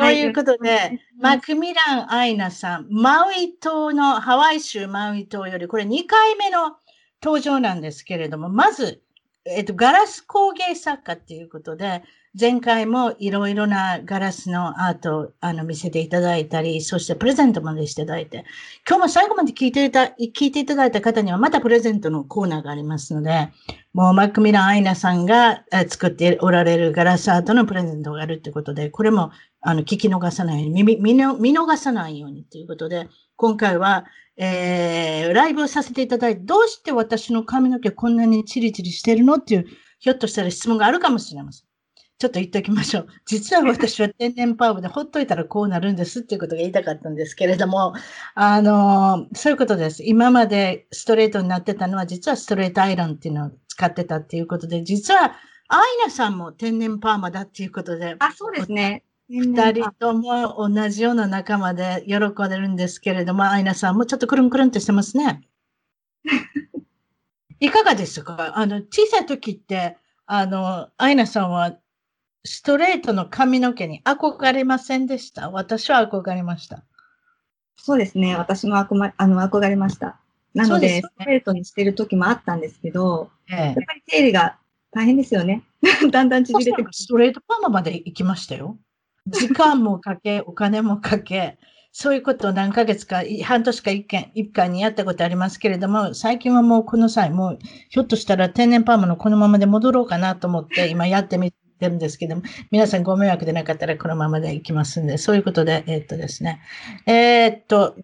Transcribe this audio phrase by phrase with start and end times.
[0.00, 6.76] ということで、マクミラン・アイナさん、マウイ島の、ハワイ州マウイ島より、これ2回目の
[7.22, 9.02] 登場なんですけれども、まず、
[9.44, 12.02] えっと、ガラス工芸作家っていうことで、
[12.38, 18.44] 前回もいろいろなガラスのアートをあの見せていただいたり、そしてプレゼントまでしていただいて、
[18.88, 23.48] 今日も最後まで聞いていた、聞いていただいた方にはまたプレゼントのコーナーがありますので、
[23.92, 34.04] もうマックミラン・アイナさんが作っておられるガラスアートのプレゼントがあるってことで、これもあの聞き逃さないように、見見逃さないようにということで、今回は、
[34.36, 39.66] えー、ライブをさせていただいて、どうして私の髪の毛こんなにチリチリしてるのっていう、
[39.98, 41.70] ひょっとしたら質問があるかもしれません。
[42.20, 43.06] ちょっと言っておきましょう。
[43.24, 47.94] 実は私は 天然パームでほっといたらこうなるんですっていうことが言いたかったんですけれども、
[48.34, 50.04] あの、そういうことです。
[50.04, 53.50] 今までストレートになってたのは実はストレートアイロンっていうのを
[53.80, 55.32] 使ってたっていうことで、実は
[55.68, 58.16] アイナさんも天然パーマだっていうことで。
[58.18, 59.04] あ、そうですね。
[59.30, 65.40] 二人とも同じような仲間で喜んでるんですけれども、アイナさんもちょっとくるんくるんってしてますね。
[67.60, 68.58] いかがですか？
[68.58, 71.76] あの、小さい時って、あの、アイナさんは
[72.44, 75.50] ストレートの髪の毛に憧れませんでした？
[75.50, 76.84] 私は憧れました。
[77.76, 78.36] そうですね。
[78.36, 80.20] 私も憧れあの憧れました。
[80.54, 84.58] なので、でね、ストレートにしてる時もあったんですけど、ええ、やっぱり手入れが
[84.92, 85.62] 大変ですよね。
[86.10, 86.88] だんだん縮れてくる。
[86.92, 88.78] ストレートパーマまで行きましたよ。
[89.26, 91.58] 時間もかけ、お金もかけ、
[91.92, 97.58] そういうことを何ヶ月か、半年か一件、一回にやったことありますけれども、最近はもうこの際、もう
[97.88, 106.60] ひょっとしたら天然パーマのこのままで戻ろうかなと思って今やってみてるんですけども、皆さんご迷惑でなかったらこのままでいきますんで、そういうことで、えー、っとですね。
[107.06, 107.96] えー、っと、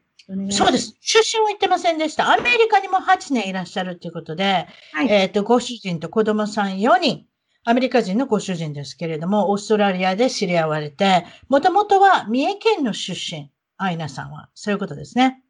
[0.50, 0.96] そうです。
[1.00, 2.32] 出身は言ってませんでした。
[2.32, 7.26] アメリカにも8年いらっしゃるということで、はい、えっと、ご主人と子供さん4人、
[7.64, 14.48] アメリカ人のご主人ですけれども、オーストラリアで知り合われて、もともとは三重県の出身、アイナさんは。
[14.54, 15.42] そういうことですね。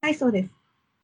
[0.00, 0.59] はい、そうです。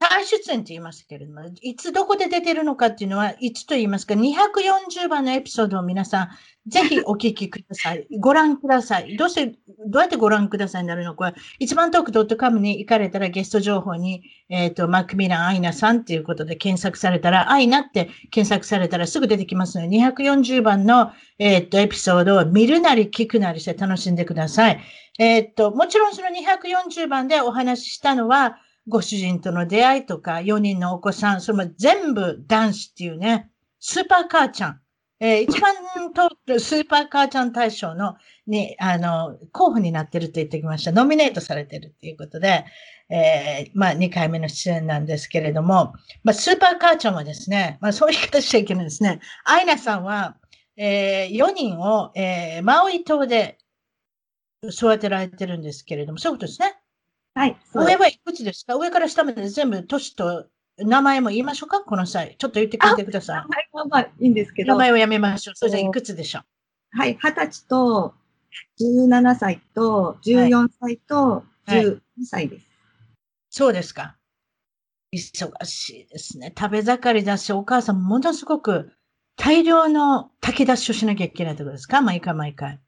[0.08, 6.28] 再出演って言いましたけれども、いつどこで出てるのかっていうのは、いつと言いますか、240番のエピソードを皆さん、
[6.68, 8.06] ぜひお聞きください。
[8.18, 9.16] ご覧ください。
[9.16, 24.80] どうして、どうやってご覧くださいになるのか、一番トーク .com に行かれたらゲスト情報に、えっ、ー、と、マクミラン・アイナさんっていうことで検索されたら、アイナって検索されたらすぐ出てきますので、240番の、えっ、ー、と、エピソードを見るなり聞くなりして楽しんでください。
[25.18, 28.58] えっ、ー、と、もちろんその240番でお話ししたのは、
[28.88, 34.80] ご主人との出会いとか、4人のお子さん、それも全部男子っていうね、スーパー母ちゃん。
[35.18, 35.74] えー、一番
[36.12, 36.28] と
[36.60, 38.16] スーパー母ちゃん大賞の、
[38.46, 40.92] に、あの、候補になってると言ってきました。
[40.92, 42.66] ノミネートされてるっていうことで、
[43.08, 49.20] えー、まあ、2回目の出演なんですけれども、まあ、スーパー母ちゃんはですね、まあ、そういう言い方しちゃいけないですね。
[49.44, 50.36] アイナさんは、
[50.76, 53.58] えー、4人を、えー、マウイ島で
[54.70, 56.76] 育てられてるんですけれども、そういうことですね。
[57.36, 57.56] はい。
[57.74, 58.76] 上はいくつですか？
[58.76, 60.46] 上から下まで全部、年と
[60.78, 61.82] 名前も言いましょうか？
[61.82, 62.34] この際。
[62.38, 63.36] ちょっと言ってくれてください。
[63.36, 64.72] 名前はまあいいんですけど。
[64.72, 65.54] 名前をやめましょう。
[65.54, 66.40] それじゃいくつでしょ
[66.94, 66.98] う？
[66.98, 67.18] はい。
[67.22, 68.14] 二十歳と
[68.80, 72.32] 17歳と14歳と12歳です。
[72.32, 72.62] はいはい、
[73.50, 74.16] そうですか。
[75.14, 76.54] 忙しいですね。
[76.58, 78.92] 食べ盛りだし、お母さんものすごく
[79.36, 82.00] 大量の炊き出しをしなきゃいけないってことですか？
[82.00, 82.80] 毎回毎回。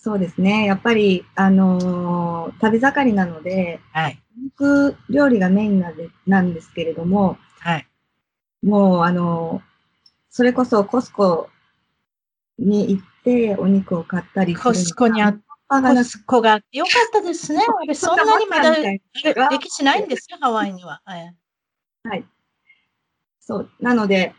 [0.00, 0.64] そうですね。
[0.64, 4.22] やっぱり、あのー、食べ盛りなので、はい。
[4.40, 7.88] 肉料理がメインなんでなんですけれども、はい。
[8.62, 9.62] もう、あのー、
[10.30, 11.50] それこそコスコ
[12.58, 17.60] に行ってお肉を買ったりコスコにあっコスコが良かったですね。
[17.94, 18.74] そんなにまだ
[19.50, 21.02] 歴史ないんですよ、ハワイには。
[21.04, 21.36] はい。
[22.04, 22.24] はい。
[23.40, 23.70] そう。
[23.80, 24.32] なので、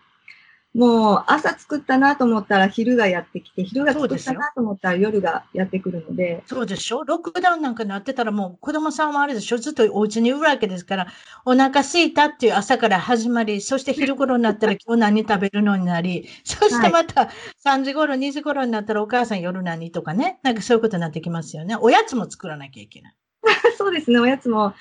[0.79, 6.41] もう朝作ったなと思ったら昼がやってきて、昼が作ったなと思ったら夜がやってくるので。
[6.47, 11.07] そうでしょロックダウンなんかなってたらもう子供さんはあれでしょずっとお家にいるわけですから、
[11.43, 17.29] お腹すいたっていう朝から始まり、そして昼頃になったら 今日何食べるのになり、そしてまた
[17.65, 21.75] 3時頃、2時頃になったらお母さん夜何とかね、なんかそういうことになってきますよね。
[21.75, 23.15] おやつも作らなきゃいけない。
[23.77, 24.73] そうですね、おやつも。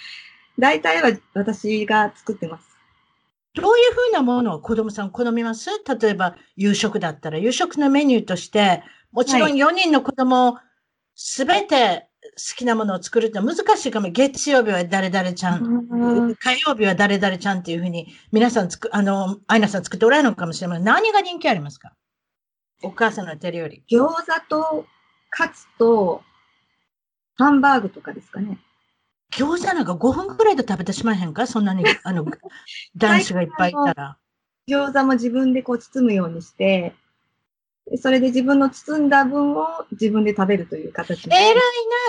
[0.60, 2.77] 大体は私が作ってます。
[3.60, 5.70] どういうふうなものを子供さん好みます？
[6.00, 8.82] 例えば夕食だったら、夕食のメニューとして、
[9.12, 10.58] もちろん4人の子供
[11.14, 14.10] すべて好きなものを作るって難しいかも。
[14.10, 15.86] 月曜日は誰々ちゃん、
[16.38, 20.84] 火曜日は誰々ちゃんっていうふうに、皆さんつく、あの、アイナさん作っておられるのかもしれません。
[20.84, 21.94] 何が人気ありますか？
[22.82, 23.82] お母さんの手料理。
[23.90, 24.86] 餃子と
[25.30, 26.22] カツと
[27.36, 28.58] ハンバーグとかですかね。
[29.32, 31.46] 餃子なんか5分くらいで食べてしまえへんか？
[31.46, 32.24] そんなに、 あの、
[32.96, 34.18] 男子がいっぱいいたら。
[34.68, 36.94] 餃子も自分でこう包むようにして、
[37.96, 41.34] それで自分の包んだ分を自分で食べるという形で。
[41.34, 41.60] 偉いな。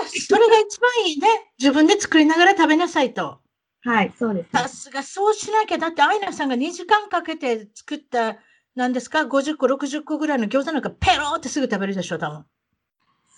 [0.08, 1.52] それが一番いいね。
[1.58, 3.40] 自分で作りながら食べなさいと。
[3.82, 4.60] はい、そうです、ね。
[4.60, 5.78] さすが、そうしなきゃ。
[5.78, 8.36] だって、アイナさんが2時間かけて作った、
[8.74, 12.44] 何ですか ?50 個、60個ぐらいの餃子なんかペローってすぐ食べるでしょ、多分。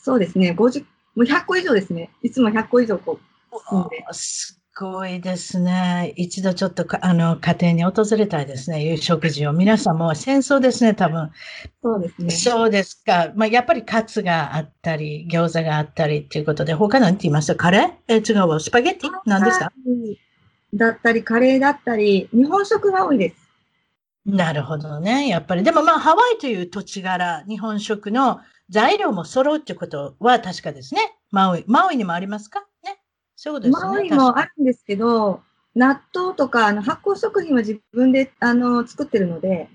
[0.02, 0.50] そうですね。
[0.58, 0.86] 50、も
[1.16, 2.10] う100個以上ですね。
[2.22, 3.31] いつも100個以上こう
[4.12, 6.14] すごいですね。
[6.16, 9.52] 一度ちょっとあの家庭に訪れたいですね、夕食事を。
[9.52, 11.30] 皆さんも戦争ですね、多分。
[11.82, 12.30] そうですね。
[12.30, 13.32] そうですか。
[13.36, 18.22] まあ、やっぱりカツがあったり、餃子があったりっていうことで、他何て言いましたカレー？
[18.32, 18.60] え違うわ。
[18.60, 19.10] スパゲッティ？
[19.26, 19.70] 何でした
[20.72, 23.36] だったり、カレーだったり、日本食が多いです。
[24.24, 25.28] なるほどね。
[25.28, 25.64] やっぱり。
[25.64, 28.40] でもまあ、ハワイという土地柄、日本食の
[28.70, 31.18] 材料も揃うってことは確かですね。
[31.30, 31.64] マウイ。
[31.66, 32.60] マウイにもありますか？
[32.60, 32.66] ね。
[33.44, 33.80] そうですね。
[33.82, 35.42] マウイもあるんですけど、
[35.74, 39.68] 納豆とかあの発酵食品は自分であの作ってるので、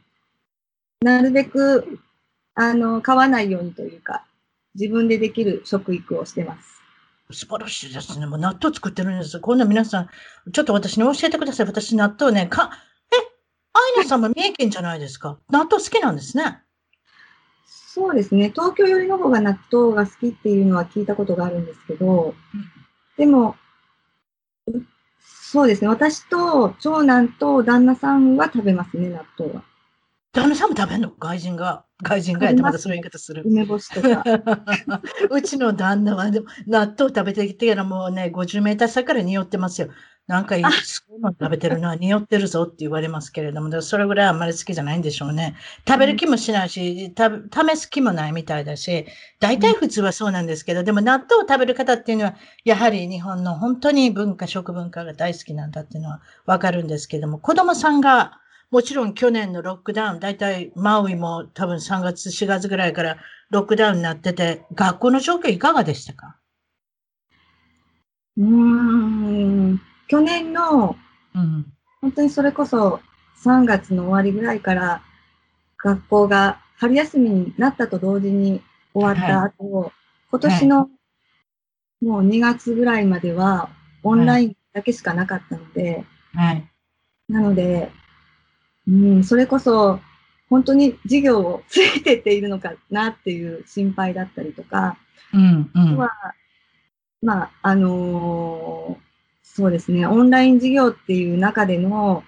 [1.02, 2.00] なるべく
[2.56, 4.24] あの買わないようにというか、
[4.76, 6.82] 自分でできる食育をしてます。
[7.32, 8.26] 素晴らしいですね。
[8.26, 9.38] もう納豆作ってるんです。
[9.42, 10.10] こんな皆さん、
[10.54, 11.66] ちょっと私に教えてください。
[11.66, 12.72] 私納豆ね、か、
[13.12, 13.16] え、
[13.74, 15.40] アイナさんも三重県じゃないですか。
[15.50, 16.62] 納豆好きなんですね。
[17.66, 18.50] そうですね。
[18.52, 22.77] 東京よりの方が納豆が好きっていうのは聞いたことがあるんですけど、うん
[23.18, 23.56] でも、
[25.20, 25.88] そうですね。
[25.88, 29.64] 私と長男と旦那さんは食べますね、納豆は。
[30.34, 31.12] 旦那さんも食べんの？
[31.18, 31.86] 外人が？
[32.04, 33.44] 外人がやってまたそういう言い方する。
[33.46, 34.24] 梅干しとか。
[35.32, 39.90] うちの旦那はでも納豆食べてきてからもうね、50メーター先から匂ってますよ。
[40.28, 45.56] なんか、そういうの食べてるのは 匂ってるぞって言われますけれども、それぐらいあんまり好きじゃないんでしょうね。
[45.88, 49.06] 食べる気もしないし、試す気もないみたいだし、
[49.40, 52.36] 大体普通はそうなんですけど、でも納豆を食べる方っていうのは、
[52.66, 58.40] やはり日本の本当に文化、食文化が大好きなんだっていうのはわかるんですけども、子供さんが、
[58.70, 63.18] もちろん去年のロックダウン、大体マウイも多分3月、4月ぐらいから
[63.50, 66.36] ロックダウンになってて、学校の状況いかがでしたか？
[68.38, 68.46] うー
[69.74, 69.82] ん。
[70.08, 70.96] 去年の、
[71.36, 71.66] うん、
[72.02, 73.02] 本当にそれこそ
[73.44, 75.02] 3月の終わりぐらいから
[75.78, 78.62] 学校が春休みになったと同時に
[78.94, 79.92] 終わった後、はい、
[80.32, 80.90] 今年の
[82.02, 83.70] もう2月ぐらいまでは
[84.04, 86.68] オンラインだけしかなかったので、はい、
[87.28, 87.92] なので、
[88.88, 90.00] うん、それこそ
[90.50, 94.98] 本当に授業をついてっているのかなっていう心配だったりとか、
[95.34, 96.12] うんうん、は、
[97.22, 99.07] まあ、あのー
[99.58, 102.24] そうですね、オンライン授業っていう中での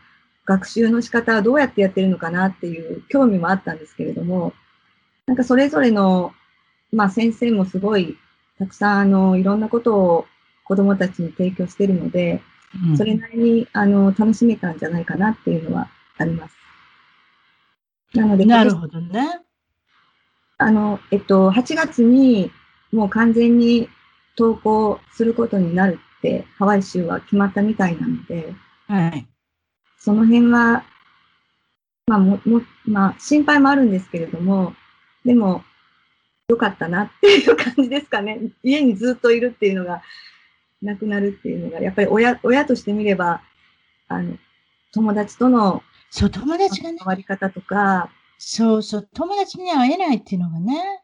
[0.45, 4.51] 学習の仕方はどうやってやってるのかなっていう興味もあったんですけれども、
[5.27, 6.33] なんかそれぞれの、
[6.91, 8.17] まあ先生もすごい
[8.57, 10.25] たくさんあのいろんなことを
[10.63, 12.41] 子供たちに提供してるので、
[12.89, 15.87] うん、それなりにあの楽しめたんじゃないかなっていうのは
[16.17, 16.55] あります。
[18.15, 19.41] なので、なるほどね。
[20.57, 22.51] あの、えっと、8月に
[22.91, 23.87] もう完全に
[24.35, 28.53] 登校することになるってハワイ州は決まったみたいなので、
[28.87, 29.27] はい、
[29.97, 30.83] その辺は、
[32.07, 34.73] まあもも、まあ、心配もあるんですけれども、
[35.25, 35.63] でも、
[36.47, 38.39] よかったなっていう感じですかね。
[38.63, 40.01] 家にずっといるっていうのが、
[40.81, 43.41] なくなるっていうのが、やっぱり親親としてみれば、
[44.07, 44.37] あの、
[44.91, 46.97] 友達との、そう、友達がね。
[47.05, 48.09] わり方とか、
[48.39, 51.03] そうそう、友達に会えないっていうのがね。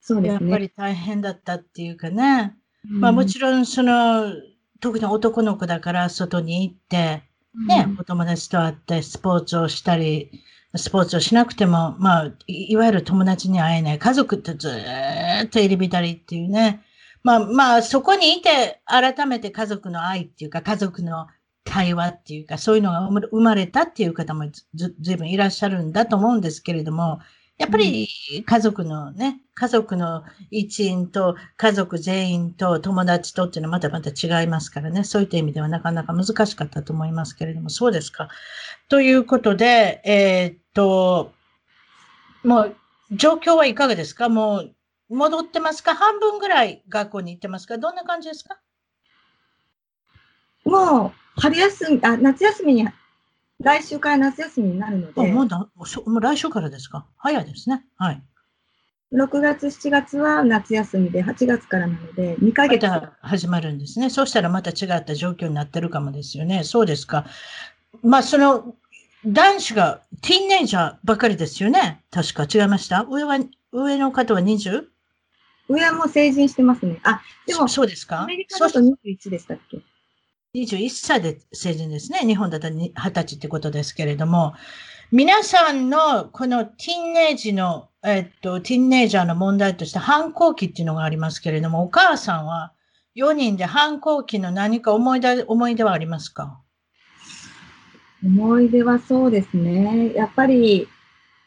[0.00, 0.50] そうですね。
[0.50, 2.54] やっぱり大変だったっていうかね。
[2.88, 4.32] まあもちろんその、
[4.80, 7.22] 特に男の子だから外に行って、
[7.68, 10.30] ね、お友達と会ってスポーツをしたり、
[10.74, 13.98] スポーツをしなくても、まあ、いわゆる友達に会えない。
[13.98, 16.82] 家族ってずっと入り浸りっていうね。
[17.22, 21.26] まあまあ、そこにいて、改めて家族の愛っていうか、家族の
[21.64, 27.20] 対話っていうか、そういうのが生まれたっていう方もずずいぶんいらっしゃるんだと思うんですけれども、
[27.58, 28.08] やっぱり
[28.44, 35.04] 家族のね、家族の一員と家族全員と友達とっていうのはまたまた違いますからね。
[35.04, 38.28] そういった意味ではなかなか難しかったと思いますけれども、そうですか。
[38.90, 41.32] ということで、えー、っと、
[42.44, 42.76] もう
[43.12, 44.28] 状況はいかがですか？
[44.28, 44.74] もう
[45.08, 45.94] 戻ってますか？
[45.94, 47.78] 半分ぐらい学校に行ってますか？
[47.78, 48.58] どんな感じですか？
[50.64, 52.86] もう春休み、あ、夏休みに
[53.66, 55.32] 来週から夏休みになるので。
[55.32, 55.68] もうだも
[56.06, 57.04] う来週からですか？
[57.16, 57.84] 早いですね。
[57.96, 58.22] はい。
[59.12, 62.86] 6月、7月は夏休みで、8月からなので、2ヶ月。
[62.86, 64.08] また始まるんですね。
[64.10, 66.62] そうしたらまた違った状況になってるかもですよね。
[66.64, 67.26] そうですか。
[68.02, 68.74] まあ、その、
[69.24, 72.04] 男子がティーンネイジャーばかりですよね。
[72.10, 73.04] 確か違いました？
[73.04, 73.38] 上は、
[73.72, 74.84] 上の方は 20?
[75.68, 77.00] 上はもう成人してますね。
[77.02, 78.22] あ、でも、そうですか？
[78.22, 79.78] アメリカだと21でしたっけ？
[80.56, 82.20] 21歳で成人ですね。
[82.20, 84.54] 日本だと20歳ってことですけれども、
[85.12, 92.72] 皆さんのこのティンネージの、えっと、ティンネージャーの問題として反抗期っていうのがありますけれども、お母さんは
[93.16, 96.58] 4人で反抗期の何か思い出、思い出はありますか？
[98.24, 100.12] 思い出はそうですね。
[100.14, 100.88] やっぱり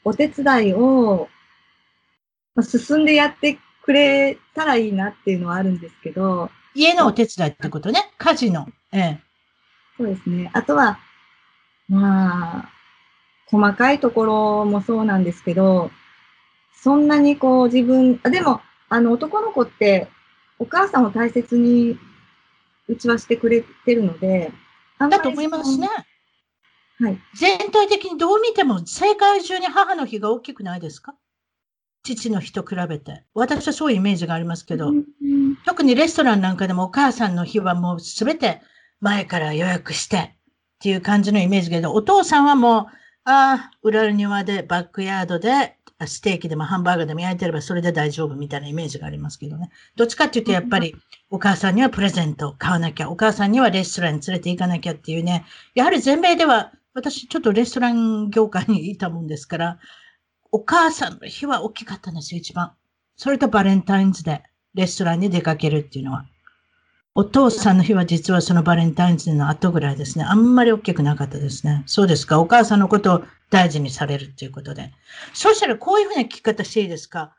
[0.04, 1.28] お手伝いを
[2.62, 6.51] 進んでやってくれたらいいなっていうのはあるんですけど。
[6.75, 8.12] 家のお手伝いってことね。
[8.20, 8.68] 家事の。
[8.91, 9.19] ええ。
[9.98, 10.50] そうですね。
[10.53, 11.00] あとは、
[11.88, 12.69] まあ、
[13.48, 15.91] 細かいところもそうなんですけど、
[16.74, 20.08] そんなにこう自分、あでも、あの男の子って
[20.58, 21.98] お母さんを大切に
[22.88, 24.51] うちはしてくれてるので、
[24.98, 25.88] だと思いますね。
[27.00, 27.19] はい。
[27.36, 31.15] 全体的にどう見ても世界中に母の日が大きくないですか？
[32.03, 33.24] 父の日と比べて。
[33.34, 35.05] 私はそういうイメージがありますけど、うん、
[35.65, 38.62] 特にレストランなんかでもお母さんの日はもうすべて
[39.01, 40.32] 前から予約してっ
[40.79, 42.86] ていう感じのイメージけど、お父さんはもう、
[43.25, 45.75] ああ、裏庭でバックヤードで
[46.06, 49.70] ステーキでもハンバーガーでも焼いてればそれで大丈夫みたいなイメージがありますけどね。
[49.96, 50.96] どっちかっていうとやっぱり
[51.29, 55.46] お母さんにはプレゼントを買わなきゃ、お母さんにはレストランに連れて行かなきゃっていうね。
[55.75, 59.79] やはり全米では私ちょっとレストラン業界にいたもんですから、
[60.51, 62.72] お母さんの日は大きかったんですよ、一番。
[63.18, 66.25] それとバレンタインズでレストランに出かけるっていうのは。
[67.20, 70.24] お父さんの日は実はそのバレンタインズの後ぐらいですね。
[70.24, 71.84] あんまり大きくなかったですね。
[71.86, 72.40] そうですか。
[72.40, 74.94] お母さんのことを大事にされるっていうことで。
[75.34, 77.34] そうしたらこういうふうな聞き方していいですか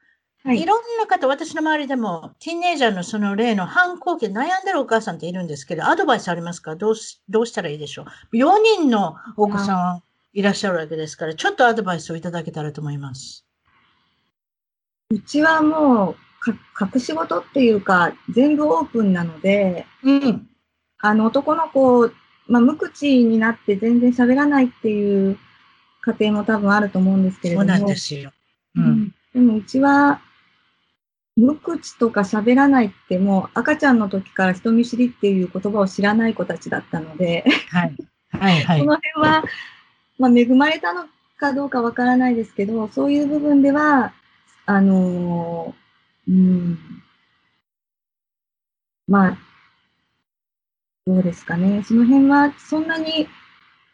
[0.45, 6.77] はい、いろんな方、私の周りでも、ティーンネイジャーのその例の反抗期で悩んでるお母さんっているんですけど、アドバイスありますか？
[6.77, 8.51] どうし、どうしたらいいでしょう ?4
[8.83, 10.03] 人のお子さん
[10.35, 13.47] いらっしゃるわけですから、ちょっとアドバイスをいただけたらと思います。
[15.09, 16.17] うちはもう、
[16.47, 20.49] 隠し事っていうか、全部オープンなので、うん、
[20.99, 22.11] あの、男の子、
[22.47, 25.39] まあ、無口になって全然喋らないっていう
[26.03, 27.69] 家庭も多分あると思うんですけれども。
[27.69, 28.33] そうなんですよ。
[28.75, 29.15] うん。
[29.35, 30.21] でもうちは、
[31.37, 37.97] 無口とか喋らないってもう赤ちゃんの時から人見知りっていう言葉を知らない子たちだったので、はい。
[38.33, 38.81] はいはい。
[38.81, 39.45] この辺は、
[40.19, 41.07] まあ、恵まれたの
[41.39, 44.13] かどうかわからないですけど、そういう部分では、
[44.67, 45.90] あのー、
[46.29, 46.79] うん、
[49.09, 49.39] まあ、
[51.07, 51.83] どうですかね。
[51.83, 53.29] その辺はそんなに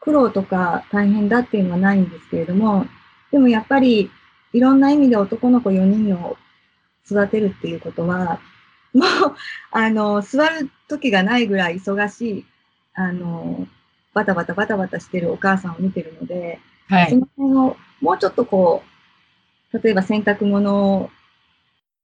[0.00, 2.86] 苦労とか大変だっていうのはないんですけれども、
[3.30, 4.10] でもやっぱり
[4.52, 6.36] いろんな意味で男の子4人を
[7.06, 8.40] 育てるっていうことは、
[8.92, 9.06] もう、
[9.70, 12.44] あの、座る時がないぐらい忙しい、
[12.94, 13.66] あの、
[14.14, 18.82] バタバタバタバタしてるお母さんを見てるので、はい、その辺をもうちょっとこ
[19.72, 21.10] う、例えば洗濯物を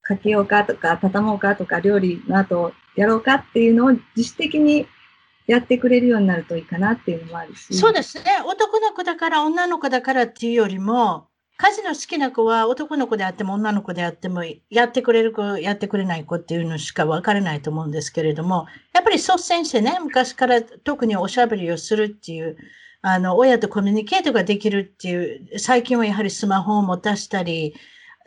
[0.02, 4.87] かけようかとか、畳もうかとか、料理の後やろうかっていうのを自主的に
[5.47, 7.75] やってくれるようになるといいかなっていうのもあるし。
[7.75, 8.25] そうですね。
[8.47, 22.56] 男の子だから女の子だからっていうよりも、家事の好きな子は男の子であっても女の子であっても、やってくれる子、やってくれない子っていうのしか分からないと思うんですけれども、やっぱり率先してね、昔から特におしゃべりをするっていう、
[23.02, 27.75] あの、親とコミュニケートができるっていう、最近はやはりスマホを持たしたり、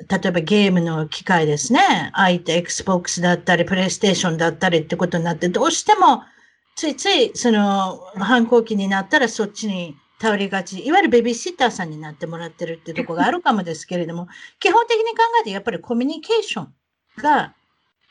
[0.10, 2.12] 例えばゲームの機械ですね。
[2.14, 6.24] 相手 Xbox だったり、プレイステーションだったりってことになって、どうしても
[6.75, 14.28] ついつい、その、反抗期になったらそっちに頼りがち、いわゆるベビーシッターさんになってもらってるってとこがあるかもですけれども、
[14.60, 16.74] 基本的に考えてやっぱりコミュニケーション
[17.18, 17.54] が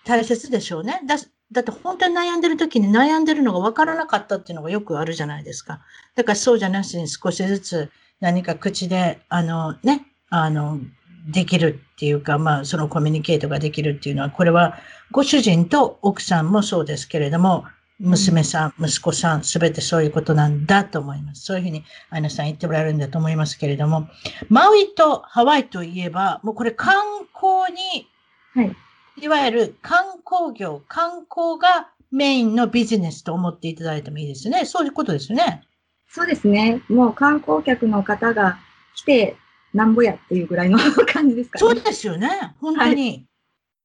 [0.05, 1.01] 大切でしょうね。
[1.05, 1.17] だ
[1.53, 5.81] だって本当に悩んでる時に悩んでるのが分からなかったっていうのがよくあるじゃないですか。
[6.15, 10.81] だからそうじゃなしに少しずつ何か口で、あのね、あの、
[11.25, 14.79] できるっていうか、まあ、そのコミュニケートができるっていうのは、これは
[15.11, 17.65] ご主人と奥さんもそうですけれども、
[18.01, 21.45] 娘さん、息子さん、すべてそういうことなんだと思います。
[21.45, 24.09] そういうふうに、アイナさん言っておられるんだと思いますけれども、
[24.49, 26.97] マウイとハワイといえば、もうこれ観
[27.33, 28.09] 光に、
[28.55, 28.77] はい、
[29.23, 34.65] いわゆる観光業、観光がメインのビジネスと思っていただいてもいいですね。
[34.65, 35.63] そういうことですね。
[36.09, 36.83] そうですね。
[36.89, 38.59] もう観光客の方が
[38.95, 39.37] 来て
[39.75, 41.61] なんぼやっていうぐらいの感じですかね。
[41.61, 42.55] そうですよね。
[42.61, 43.03] 本当に。
[43.03, 43.27] はい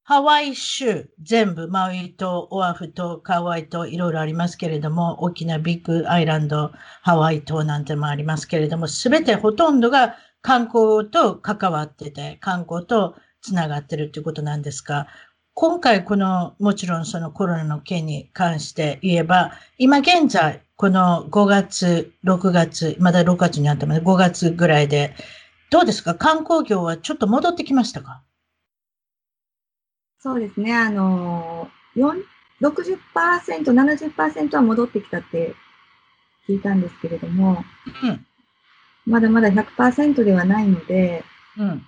[0.10, 6.72] ハワイ州全部、マウイ島、オアフ島、カワイ島、いろいろありますけれども、大きなビッグアイランド、
[7.04, 15.06] ハワイ島なんてもありますけれども、すべてほとんどが観光と関わってて、観光とつながってるということなんですが、
[15.54, 25.14] 今回この、もちろんそのコロナの件に関して言えば、今現在、この5月、6月、まだ6月になってます5月ぐらいで、
[25.70, 26.16] どうですか？
[26.16, 28.24] 観光業はちょっと戻ってきましたか？
[30.20, 30.76] そうですね。
[30.76, 35.56] あの、60%、70%は戻ってきたって
[36.48, 37.64] 聞いたんですけれども、
[38.04, 38.26] うん、
[39.06, 41.24] まだまだ100%ではないので、
[41.58, 41.86] うん、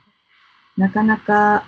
[0.77, 1.65] なかなか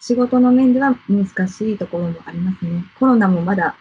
[0.00, 2.84] 仕事の面では難しいところもありますね。
[2.98, 3.76] コロナもまだ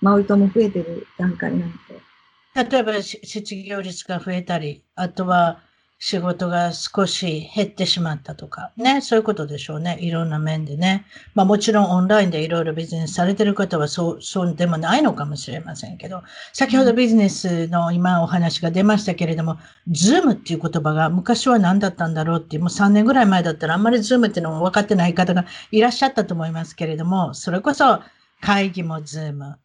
[0.00, 2.70] マウイ島も増えてる段階なので。
[2.70, 5.60] 例えば失業率が増えたり、あとは
[6.04, 9.98] 仕事が少し減ってしまったとか、ね、そういうことでしょうね。
[10.00, 11.06] いろんな面でね。
[11.36, 19.58] まあもちろんオンラインでいろいろビジネスされてる方はそう、そうでもないのかもしれませんけど、先ほどビジネスの今お話が出ましたけれども、
[19.92, 28.00] Zoom っていう言葉が昔は何だったんだろうっていう、もう3年ぐらい前だったらあんまり Zoom っていうのも分かってない方がいらっしゃったと思いますけれども、それこそ
[28.40, 29.56] 会議も Zoom、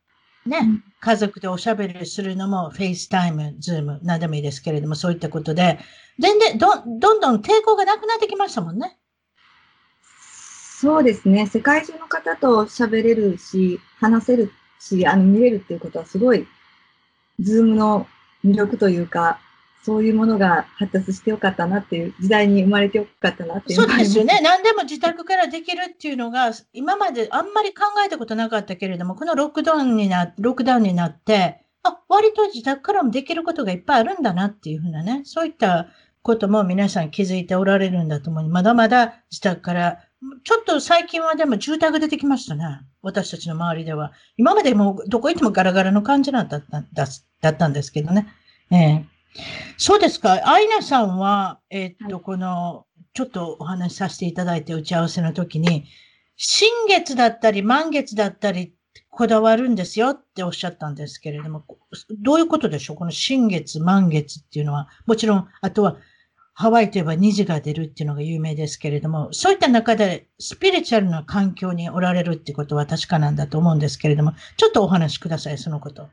[0.47, 5.79] ね、家族でおしゃべりするのも FaceTime、Zoom、何でもいいですけれども、そういったことで、
[6.19, 8.97] 全然ど、どんどん抵抗がなくなってきましたもんね。
[10.79, 11.47] そうですね。
[11.47, 16.47] 世界中の方と喋れるし、話せるし、あの、見れるっていうことはすごい、
[17.39, 18.07] Zoom の
[18.45, 19.39] 魅力というか、
[19.83, 23.79] そういうものが発達してよかったなっていう時代に生まれてよかったなっていう。
[23.79, 24.41] そうですよね。
[24.43, 35.87] 何でも自宅からできるっていうのが、今まであんまり考えたことなかったけれども、このロックダウンにな、ロックダウンになって、あ、割と自宅からもできることがいっぱいあるんだなっていうふうなね、そういった
[36.21, 38.49] ことも皆さん気づいておられるんだと思う。
[38.49, 39.99] まだまだ自宅から、
[40.43, 42.81] ちょっと最近はでも住宅出てきましたね。
[43.01, 44.11] 私たちの周りでは。
[44.35, 48.27] 今までもどこ行ってもガラガラの感じだっただったんですけどね。
[48.71, 49.16] ええー
[49.77, 50.41] そうですか。
[50.45, 55.85] アイナさんは、えー、っと、この、ちょっとお話しさせていただいて打ち合わせの時に、
[56.35, 58.73] 新月だったり満月だったり
[59.09, 61.65] こだわるんですよっておっしゃったんですけれども、
[62.21, 62.97] どういうことでしょう？
[62.97, 65.97] この新月、満月っていうのは、もちろん、あとは、
[66.53, 76.09] ハワイといえば虹が出るっていうのが有名ですけれども、そういった中でスピリチュアルな環境におられるってことは確かなんだと思うんですけれども、ちょっとお話しください、そのこと。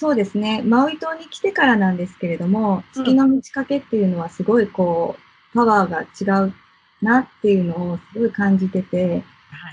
[0.00, 0.62] そうですね。
[0.62, 6.54] マウイ島に来てからなんですけれども、月の満ち欠けっていうのはすごいこう、パワーが違う
[7.02, 9.22] なっていうのをすごい感じてて、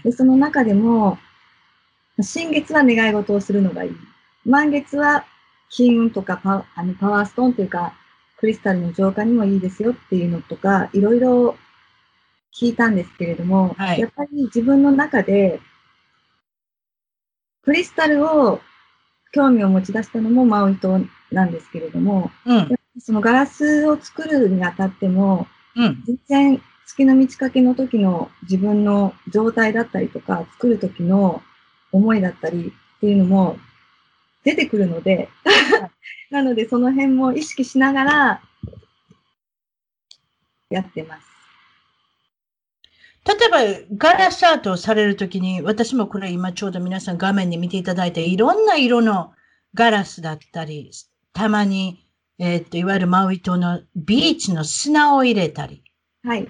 [0.03, 1.17] でその中でも、
[2.19, 3.91] 新月は願い事をするのがいい。
[4.43, 5.23] 満月は
[5.69, 7.93] 金運とかパあのパワーストーンというか、
[8.35, 11.55] クリスタルの浄化にもいいですよっていうのとか、いろいろ
[12.53, 15.61] 聞いたんですけれども、はい、やっぱり自分の中で、
[17.63, 18.59] クリスタルを
[19.31, 20.99] 興味を持ち出したのもマウイ島
[21.31, 31.41] なんですけれども、うん、そのガラスを作るにあたっても、うん、全然月の満ち欠けの時の自分の状態だったりとか、作る時の
[31.91, 33.57] 思いだったりっていうのも
[34.43, 35.29] 出てくるので、
[36.31, 38.41] なのでその辺も意識しながら
[40.69, 41.26] やってます。
[43.27, 49.33] 例えば、ガラスアートをされるときに、私もこれ今ちょうど皆さん画面に見ていただいて、いろんな色の
[49.73, 50.91] ガラスだったり、
[51.33, 52.07] たまに、
[52.39, 55.83] えっ、と、いわゆるマウイ島のビーチの砂を入れたり。
[56.23, 56.47] はい。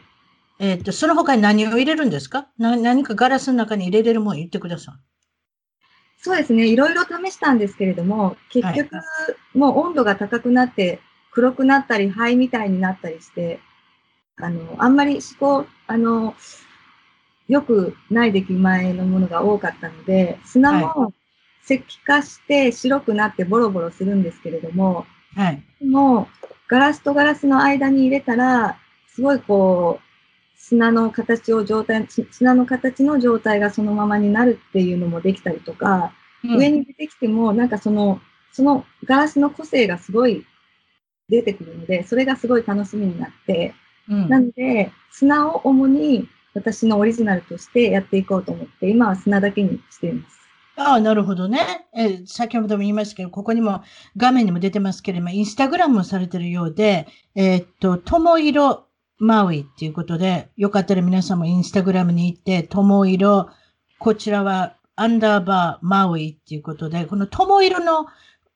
[0.59, 2.47] えっ、と、その他に何を入れるんですか？
[2.57, 4.95] 何かガラスの中に入れれるもの言ってください。
[6.21, 6.67] そうですね。
[6.67, 9.01] いろいろ試したんですけれども、結局、は
[9.55, 10.99] い、もう温度が高くなって、
[11.31, 13.59] 黒くなったり、灰みたいになったりして、
[14.37, 16.35] あの、あんまり思考、あの、
[17.47, 21.13] よくない出来前のものが多かったので、砂も
[21.63, 25.05] 石化して白くなってボロボロするんですけれども、
[25.35, 26.27] はい、でも
[26.67, 38.19] ガラスとガラスの間に入れたら、すごいこう、砂の形を状態、砂の形の状態がそのままになるっていうのもできたりとか、うん、上に出てきても、なんかその、
[38.51, 40.45] そのガラスの個性がすごい
[41.29, 43.73] 出てくるので、それがすごい楽しみになって、
[44.09, 46.27] うん、なので、砂を主に
[46.57, 50.37] 私のオリジナルとしてやっていこうと思って、今は砂だけにしています。
[50.79, 51.87] ああ、なるほどね。
[51.95, 53.81] え先ほども言いましたけど、ここにも
[54.15, 58.85] 画面にも出てますけれども、インスタグラムもされてるようで、えー、っと、ともいろ
[59.17, 63.49] マウイっていうことで、よかったら皆さんもインスタグラムに行って、ともいろ、
[63.97, 68.05] こちらはアンダーバーマウイっていうことで、このともいろの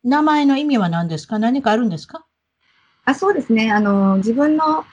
[0.03, 1.39] 名前の意味は何ですか？
[1.39, 2.25] 何かあるんですか？
[3.05, 3.71] あそうですね。
[3.71, 4.85] あの、自分の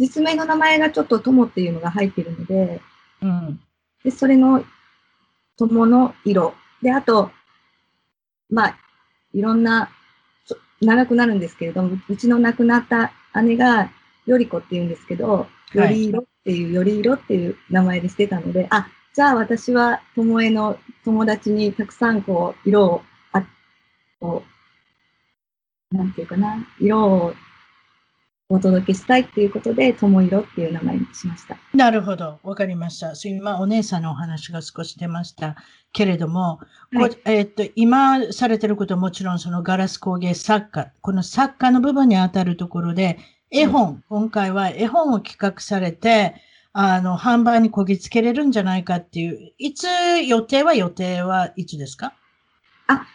[0.00, 2.80] 実名の名前がちょっとともっていうのが入ってるので、
[3.20, 3.60] うん。
[4.02, 4.64] で、それの
[5.58, 6.54] 友の色。
[6.80, 7.30] で、あと、
[8.48, 8.78] まあ、
[9.34, 9.90] いろんな、
[10.80, 13.90] 長くなるんですけれども、うちの亡くなった姉が、
[14.24, 23.46] よりこって言うんですけど、より色っていう、より色っていう名前でしてたので、あ、じゃあ私は、ともえの友達にたくさんこう、色を、あ、
[24.18, 24.44] こ
[25.92, 27.34] う、なんていうかな、色を
[28.52, 31.56] お届けしたいっていうことで、ともいろっていう名前にしました。
[31.72, 32.40] なるほど。
[32.42, 33.12] わかりました。
[33.24, 35.54] 今、お姉さんのお話が少し出ました
[35.92, 36.58] けれども、
[36.92, 43.18] はい、えっと、今されてることはもちろんそのガラス工芸作家、この作家の部分に当たるところで、
[43.52, 46.34] 絵本、今回は絵本を企画されて、
[46.72, 49.86] あの、販売にこぎつけれるんじゃないかっていう、いつ、
[50.24, 52.14] 予定は予定はいつですか？
[52.88, 53.06] あ、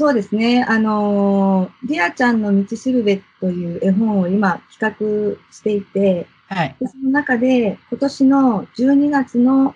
[0.00, 0.64] そうですね。
[0.66, 9.74] あの、リアちゃんの道しるべという絵本を今企画していて、はい、でその中で今年の12月の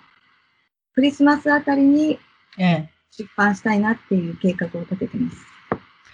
[0.94, 2.18] クリスマスあたりに
[2.56, 5.36] 出版したいなっていう計画を立ててます。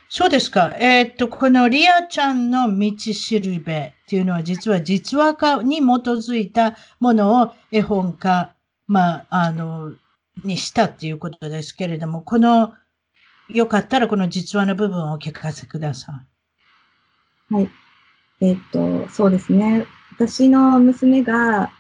[0.09, 0.75] そうですか。
[0.81, 8.57] えー、っと、このリアちゃんの道しるべっていうのは実は実話化に基づいたものを絵本化、
[8.89, 9.93] まあ、あの、
[10.43, 12.75] にしたっていうことですけれども、この
[13.53, 16.25] よかったらこの実話の部分をお聞かせくださ
[17.51, 17.55] い。
[17.55, 17.71] はい。
[18.41, 19.87] えっ、と、そうですね。
[20.13, 21.71] 私の娘が、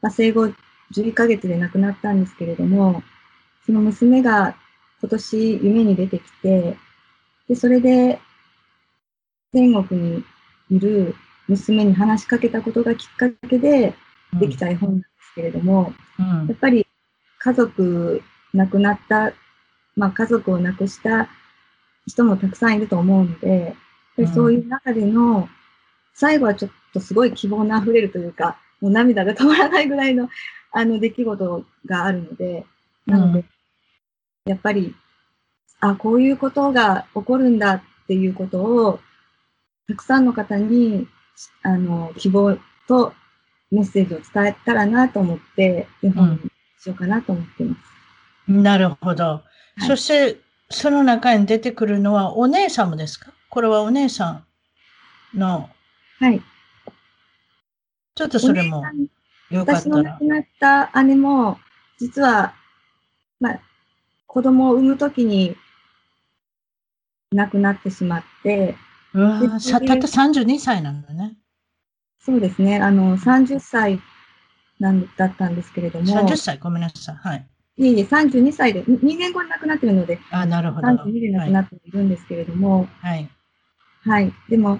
[0.00, 0.52] まあ、生後
[0.92, 3.02] 11ヶ月で亡くなったんですけれども、
[3.66, 4.56] その娘が
[5.00, 6.76] 今年夢に出てきて、
[7.48, 8.20] で、それで
[9.52, 10.24] 天国に
[10.70, 11.14] いる
[11.48, 13.94] 娘に話しかけたことがきっかけで
[14.38, 16.86] できた絵本なんですけれども、うん、やっぱり
[17.38, 19.32] 家族亡くなった
[19.98, 21.28] まあ、家族を亡くした
[22.06, 23.74] 人もたくさんいると思うので、
[24.16, 25.48] でそういう中での、
[26.14, 30.28] 最後はちょっとすごい希望の溢れるというか、もう涙が止まらないぐらいの
[30.72, 32.64] あの出来事があるので、
[33.06, 33.44] なので、
[34.44, 34.94] やっぱり、
[35.80, 39.00] あ、こういうことが起こるんだっていうことを、
[39.88, 41.08] たくさんの方に、
[41.62, 42.56] あの、希望
[42.86, 43.14] と
[43.70, 46.38] メッセージを伝えたらなと思って、絵本に
[46.78, 47.80] しようかなと思っています。
[48.48, 49.42] うん、なるほど。
[49.86, 53.32] そして、その中に出てくるのはお姉様ですか？
[53.48, 54.44] これはお姉さ
[55.34, 55.70] んの。
[56.18, 56.42] はい。
[58.14, 58.84] ちょっとそれも
[59.50, 59.80] よかったら。
[59.80, 61.58] 私の亡くなった姉も、
[61.98, 62.54] 実は、
[63.40, 63.60] まあ、
[64.26, 65.56] 子供を産むときに
[67.30, 68.74] 亡くなってしまって、
[69.14, 71.38] うわたった32歳なんだね。
[72.20, 72.78] そうですね。
[72.78, 74.00] あの、30歳
[74.80, 76.06] なんだったんですけれども。
[76.06, 77.16] 30歳、ごめんなさい。
[77.16, 77.48] はい。
[77.78, 83.30] いえいえ、32歳で、2年後に亡くなってるので、あなるほど32で亡くなっているんですけれども、はい。
[84.04, 84.32] はい。
[84.48, 84.78] でも、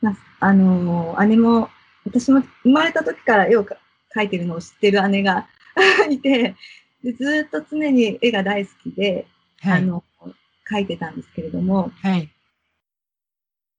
[0.00, 0.16] まあ、
[0.46, 1.68] あのー、姉も、
[2.04, 5.48] 私も生まれた時から絵を描いてるのを知ってる姉が
[6.08, 6.54] いて
[7.02, 9.26] で、ずっと常に絵が大好きで、
[9.60, 10.04] はい、あの、
[10.70, 12.30] 描いてたんですけれども、はい。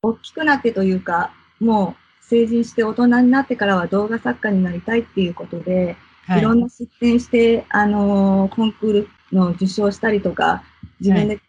[0.02, 5.96] 大きくなってというか、もう成人して大人になってからは動画作家になりたいっていうことで、
[6.28, 10.64] はい、いろんな出展して、あのー、コンクールの受賞したりとか、
[11.00, 11.40] 自分で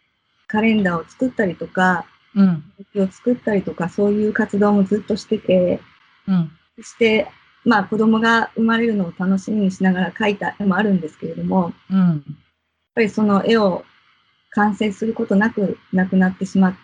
[0.47, 2.05] カレンダーを作ったりとか、
[2.35, 2.63] うん、
[2.95, 5.79] を作ったりとか、そういう活動もずっとしてて、
[6.27, 7.27] うん、そして、
[7.65, 12.19] まあ子供が生まれるのを楽しみにしながら描いた絵もあるんですけれども、うん、やっ
[12.95, 13.85] ぱりその絵を
[14.51, 16.75] 完成することなく亡くなってしまっ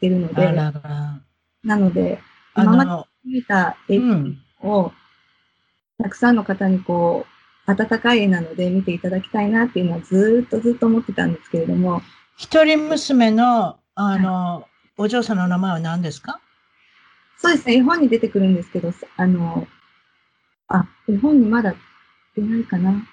[0.00, 2.20] てるので、なので、
[2.56, 3.98] 今まで見た絵
[4.62, 4.92] を、
[5.98, 7.26] たくさんの方にこ
[7.68, 12.02] う、温かい絵なので見ていただきたいなっていうのはずっとずっと思ってたんですけれども。
[12.36, 14.64] 一人娘の、あの、はい、
[14.98, 16.40] お嬢さんの名前は何ですか？
[17.38, 19.66] そうですね、絵本に出てくるんですけど、あの、
[20.68, 21.74] あ、絵本にまだ
[22.34, 23.06] 出ないかな。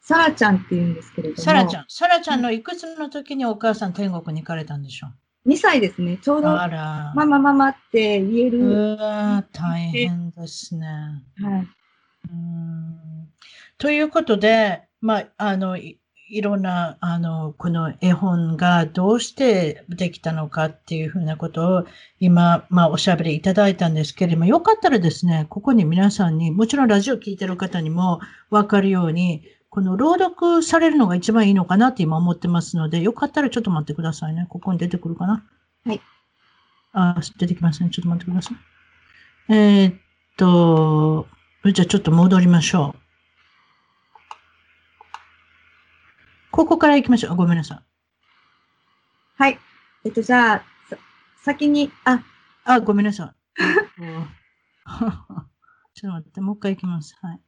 [0.00, 1.42] サラちゃんって言うんですけれども。
[1.42, 1.84] サラちゃん。
[1.88, 5.08] サラちゃんのいくつの時にお母さん天国に行かれたんでしょ
[5.44, 6.16] う ?2 歳ですね。
[6.18, 6.68] ちょうど、マ
[7.14, 8.60] マママって言える。
[8.60, 10.86] うわ大変ですね。
[11.42, 11.68] はい。
[13.78, 15.98] ということで、まあ、あの、い
[16.42, 21.86] ろんな、あの、この絵本がどうしてできたのかっていうふうなことを
[22.18, 34.46] 今、まあ、おしゃべりいただいたんですけれども、よかったらですね、ここに皆さんに、もちろんラジオ聞いてる方にもわかるように、この朗読されるのが一番いいのかなって今思ってますので、よかったらちょっと待ってくださいね。
[34.48, 35.44] ここに出てくるかな？
[35.84, 36.00] はい。
[36.94, 37.90] あ、出てきますね。
[37.90, 39.54] ちょっと待ってください。
[39.54, 39.94] えー、っ
[40.38, 41.28] と、
[41.72, 43.06] じゃあちょっと戻りましょう。
[46.50, 47.36] ここから行きましょう。
[47.36, 49.42] ごめんなさい。
[49.42, 49.58] はい。
[50.04, 50.64] えっと、じゃあ、
[51.42, 52.22] 先に、あ、
[52.64, 53.62] あ、ごめんなさい。
[55.94, 57.16] ちょっと待って、もう一回行きます。
[57.20, 57.40] はい。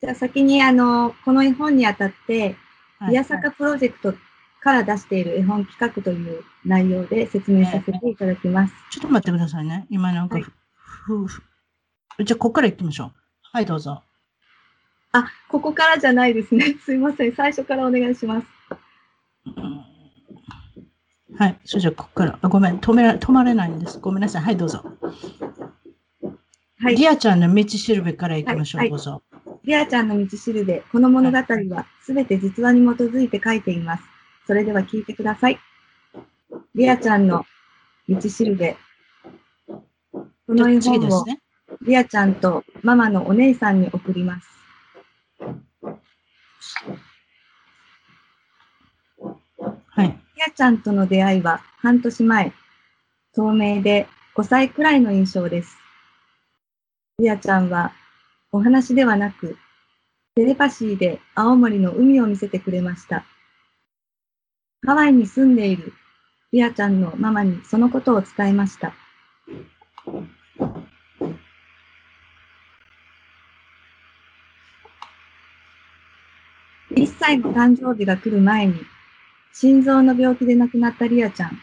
[0.00, 2.56] じゃあ先に、あの、この絵本にあたって、
[2.98, 4.14] はい、宮坂プロジェクト
[4.60, 8.74] から出している絵本企画という内容で説明させていただきます。
[8.90, 9.86] ちょっと待ってくださいね。
[9.90, 11.42] 今なんか、はい、ふふ
[12.22, 13.12] じゃあ、ここから行きましょう。
[13.52, 14.02] はい、どうぞ。
[15.12, 16.76] あ、ここからじゃないですね。
[16.84, 17.34] すいません。
[17.34, 18.46] 最初からお願いします。
[21.36, 21.60] はい。
[21.64, 22.38] それじゃあ、ここから。
[22.40, 22.78] あごめん。
[22.78, 23.98] 止めら、止まれないんです。
[23.98, 24.42] ごめんなさい。
[24.42, 24.84] はい、どうぞ。
[26.78, 26.96] はい。
[26.96, 28.80] リアちゃんの道しるべから行きましょう。
[28.80, 29.22] はい、どうぞ。
[29.64, 30.84] リアちゃんの道しるべ。
[30.92, 34.04] この物語はすべて実話に基づいて書いています。
[34.46, 35.58] それでは聞いてください。
[36.74, 37.44] リアちゃんの
[38.08, 38.76] 道しるべ。
[39.66, 41.24] この絵本を、
[41.84, 44.48] リアちゃんとママのお姉さんに送ります。
[49.88, 50.18] はい。
[50.36, 52.52] リアちゃんとの出会いは半年前、
[53.34, 55.76] 透明で5歳くらいの印象です。
[57.18, 57.92] リアちゃんは
[58.50, 59.58] お話ではなく、
[60.36, 63.26] テレパシーで青森の海を見せてくれました。
[64.86, 65.92] ハワイに住んでいる
[66.50, 68.94] リアちゃんのママにそのことを伝えました。
[77.24, 78.74] 歳の誕生日が来る前に、
[79.54, 81.58] 心臓の病気で亡くなったリアちゃん。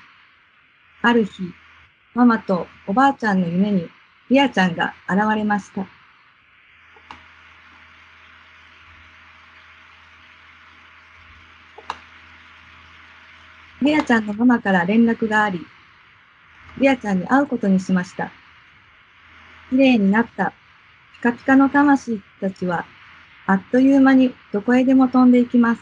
[1.03, 1.43] ある日、
[2.15, 3.87] ママとおばあちゃんの夢に
[4.31, 5.85] リアちゃんが現れました。
[13.83, 15.59] リアちゃんのママから連絡があり、
[16.79, 18.31] リアちゃんに会うことにしました。
[19.69, 20.53] 綺麗になった
[21.17, 22.85] ピカピカの魂たちは
[23.47, 25.81] あっという間にどこへでも飛んでいきます。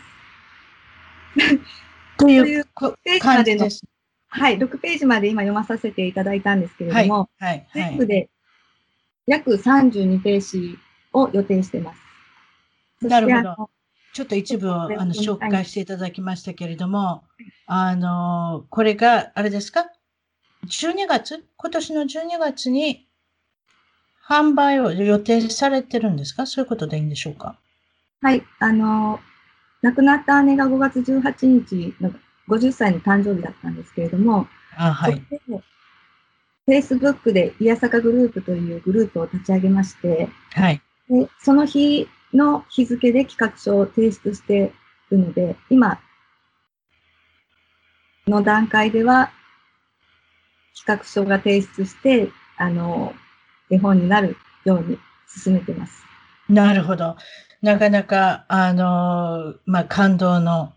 [2.17, 2.65] という
[3.03, 3.69] ページまでの、
[4.27, 8.29] はい、6ページまで今読まさせていただいたんですけれども、はい、全部で
[9.25, 10.77] 約32ページ
[11.13, 13.07] を予定しています。
[13.07, 13.69] なるほど。
[14.13, 17.23] ちょっと一部をあの紹介していただきましたけれども、
[17.67, 19.91] あの、これが、あれですか
[20.65, 21.45] ?12 月？
[21.55, 23.07] 今年の12月に
[24.29, 26.45] 販売を予定されてるんですか？
[26.45, 27.57] そういうことでいいんでしょうか？
[28.21, 28.43] はい。
[28.59, 29.19] あの、
[29.81, 32.13] 亡くなった姉が5月18日の
[32.47, 35.21] 50歳の誕生日だったんですけれども、あはい。
[36.67, 40.81] Facebook でイヤサカグループというグループを立ち上げまして、はい。
[41.09, 44.71] でその日の日付で企画書を提出して
[45.11, 45.99] いるので、今
[48.27, 49.31] の段階では
[50.77, 53.13] 企画書が提出して、あの、
[53.69, 56.03] 絵本になるように進めてます。
[56.49, 57.15] なるほど。
[57.61, 60.73] なかなか、あの、まあ、感動の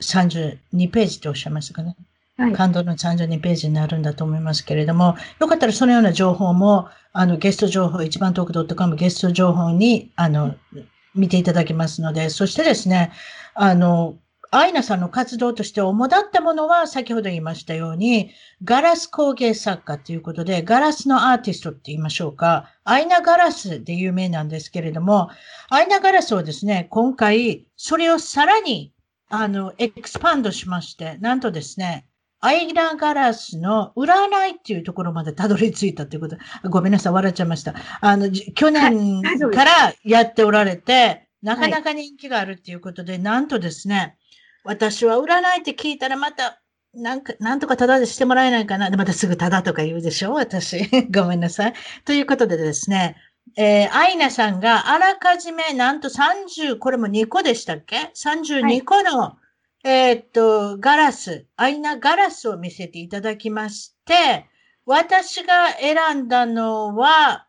[0.00, 1.96] 32ページとおっしゃいましたかね。
[2.36, 10.54] はい、感動の32ページになるんだと思いますけれども、よかったらそのような情報も、あの、ゲスト情報、一番トーク .com ゲスト情報に、あの、
[11.14, 13.10] 見ていただけますので、そしてですね、
[13.54, 14.16] あの、
[14.50, 18.30] アイナさんの活動として主だったものは、先ほど言いましたように、
[18.64, 22.70] ガラス工芸作家ということで、ガラスのアーティストって言いましょうか。
[22.84, 25.30] アイナガラスで有名なんですけれども、
[25.68, 28.92] アイナガラスをですね、今回、それをさらに、
[29.28, 32.06] あの、エクスパンドしまして、なんとですね、
[32.40, 36.36] アイナガラスの占いっていうところまでたどり着いたということ。
[36.68, 37.74] ごめんなさい、笑っちゃいました。
[38.00, 44.16] あの、去年からやっておられて、なかなか人気があるっていうことで、はい、なんとですね、
[44.66, 46.60] 私は占いって聞いたらまた、
[46.94, 48.90] なんか、なんとかタダでしてもらえないかな。
[48.90, 50.32] で、またすぐタダとか言うでしょ？
[50.32, 50.88] 私。
[51.12, 51.74] ごめんなさい。
[52.04, 53.16] ということでですね、
[53.56, 59.36] えー、アイナさんがあらかじめなんと30、これも2個でしたっけ ?32 個の、は
[59.84, 64.46] い、えー、っと、ガラス、アイナガラスを見せていただきまして、
[64.84, 67.46] 私が選んだのは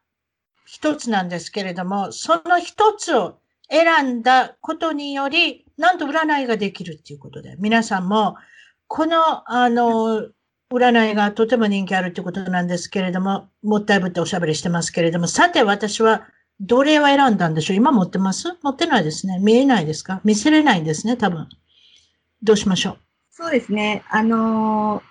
[0.65, 8.35] 一つなんですけれども、その一つを選んだことにより、なんと占いができるっていうことで、皆さんも、
[8.87, 10.27] この、あの、
[10.71, 16.27] 占いがとても人気あるってことなんですけれども、もったいぶっておしゃべりしてますけれども、さて私は
[16.59, 17.73] どれを選んだんでしょ？
[17.73, 18.57] う今持ってます？
[18.63, 19.39] 持ってないですね。
[19.39, 20.19] 見えないですか？
[20.23, 21.47] 見せれないんですね、多分。
[22.43, 22.97] どうしましょう？
[23.31, 24.03] そうですね。
[24.09, 25.01] あの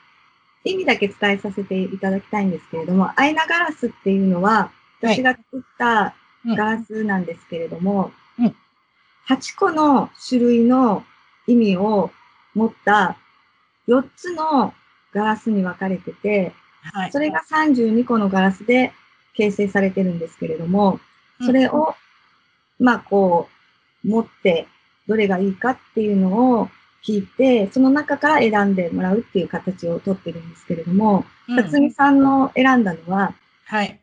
[0.65, 8.13] ー、意味だけ伝えさせていただきたいんですけれども、アイナガラスっていうのは、私が作ったガラスなんですけれども、はいうん、
[9.29, 11.05] 8個の種類の
[11.47, 12.11] 意味を
[12.55, 13.17] 持った
[13.89, 14.73] 4つの
[15.13, 18.93] ガラスに分かれてて、はい、それが32個のガラスで
[19.35, 21.01] 形成されてるんですけれども、
[21.45, 21.95] それを、
[22.79, 23.49] まあこ
[24.05, 24.67] う、持って
[25.09, 26.69] どれがいいかっていうのを
[27.05, 33.35] 聞いて、その中から選んでもらうっていう形をとってるんですけれども、辰巳さんの選んだのは、
[33.67, 34.01] はい。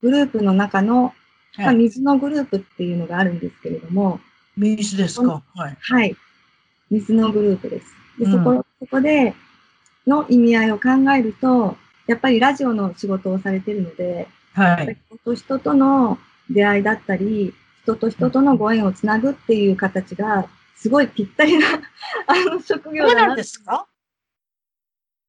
[0.00, 1.12] グループの中の、
[1.56, 4.20] はい、水のグループっていうのがあるんですけれども、
[4.58, 5.42] 水ですか？
[5.54, 5.76] はい。
[5.80, 6.16] はい。
[6.90, 7.86] 水のグループです。
[8.18, 9.34] で、そこ、そこで
[10.06, 14.96] の意味合いを考えると、やっぱりラジオの仕事をされてるので、はい。
[15.06, 16.18] 人と人との
[16.50, 21.66] 出会いだったり、人と人とのご縁をつなぐっていう形が、すごいぴったりな
[22.26, 23.20] あの職業だな。
[23.20, 23.86] そうなんですか？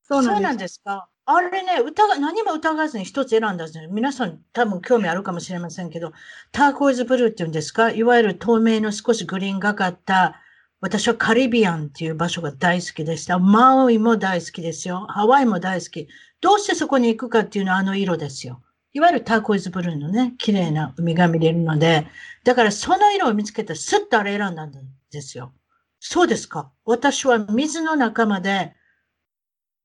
[0.03, 1.08] そうなんですか？
[1.31, 3.87] あれね、疑、何も疑わずに一つ選んだんですよ。
[3.91, 6.11] 皆さん多分興味あるかもしれませんけど、
[6.51, 7.91] ターコイズブルーっていうんですか？
[7.91, 10.41] いわゆる透明の少しグリーンがかった、
[10.81, 13.37] 私はカリビアンっていう場所が大好きでした。
[13.37, 15.05] マウイも大好きですよ。
[15.07, 16.07] ハワイも大好き。
[16.41, 18.63] どうしてそこに行くかっていうのはあの色ですよ。
[18.93, 22.07] いわゆるターコイズブルーのね、綺麗な海が見れるので、
[22.43, 24.71] だからその色を見つけてスッとあれ選んだん
[25.11, 25.53] ですよ。
[25.99, 26.71] そうですか。
[26.85, 28.73] 私は水の仲間で、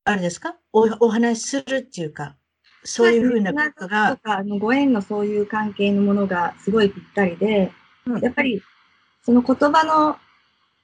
[0.07, 0.57] あれですか？
[0.73, 2.37] おお話しするっていうか、
[2.85, 4.19] そういうふうなことが。
[4.25, 7.73] あのご縁のそういう関係のものがすごいぴったりで、
[8.07, 8.63] うん、やっぱり
[9.23, 10.17] その言葉の、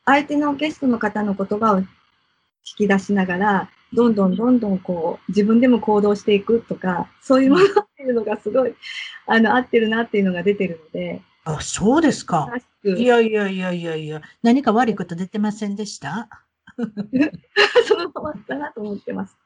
[0.06, 1.86] 相手のゲストの方の言葉を聞
[2.78, 8.74] き出しながら、どんどんどんどんこう、自分でも行動していくとか、そういうものっていうのがすごい、
[9.26, 11.20] あの、合ってるなっていうのが出てるので。
[11.44, 12.48] あ、そうですか。
[12.84, 16.28] いやいやいやいやいや、何か悪いこと出てませんでした？
[17.86, 19.36] そのままだなと思ってます。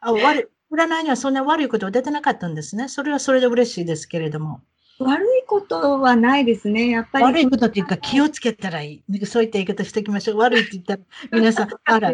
[0.00, 2.88] あ悪占いにはそんな悪いことは出てなかったんですね。
[2.88, 4.60] それはそれで嬉しいですけれども。
[5.00, 6.88] 悪いことはないですね。
[6.88, 7.24] やっぱり。
[7.24, 9.26] 悪いことっていうか気をつけたらいい。
[9.26, 10.38] そういった言い方しておきましょう。
[10.38, 11.00] 悪いって言ったら
[11.32, 12.12] 皆さん、 あら、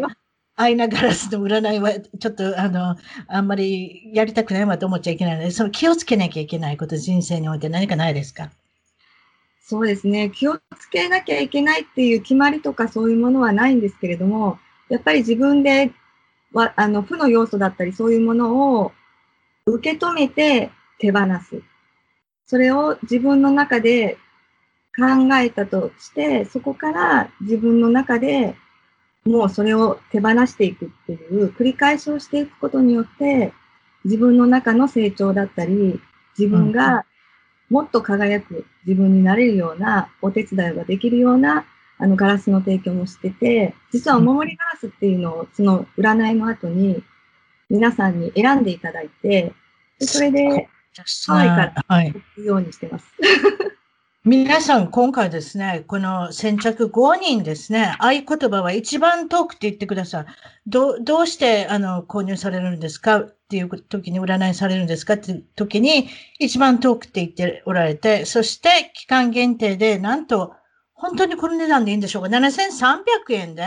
[0.55, 2.95] アイナガラスの占いはちょっとあの、
[3.27, 8.51] あんまりやりたくないわと思っちゃいけないので、その気をつけなきゃいけないこと、人生において何かないですか？
[9.67, 10.29] そうですね。
[10.29, 15.91] 気をつけなきゃいけないっていう決まりとかそういうものはないんですけれども、やっぱり自分で
[16.53, 18.91] はあの負の要素だったりそういうものを
[19.65, 21.63] 受け止めて手放す。
[22.45, 24.19] それを自分の中で
[24.95, 28.55] 考えたとして、そこから自分の中で
[29.25, 33.51] もうそれを手放していくっていう繰り返しをしていくことによって、
[34.03, 35.99] 自分の中の成長だったり、
[36.37, 37.03] 自分が
[37.69, 41.65] もっと輝く自分になれるようなお手伝いができるような
[41.97, 47.03] あのガラスの提供もしてて、実はお守りガラスっていうのをその占いの後に
[47.69, 49.53] 皆さんに選んでいただいて、
[49.99, 50.67] でそれで
[51.27, 53.05] ハワイから行くようにしてます。
[54.25, 60.25] 皆さん、今回ですね、この先着5人ですね、合言葉は一番遠くって言ってください。
[60.65, 63.25] どどうしてあの購入されるんですか？
[63.45, 70.53] っていう時に占いされるんですかっていう時に一番遠くって言っておられて、そして期間限定でなんと
[70.93, 73.63] 本当にこの値段でいいんでしょうか ?7300 円で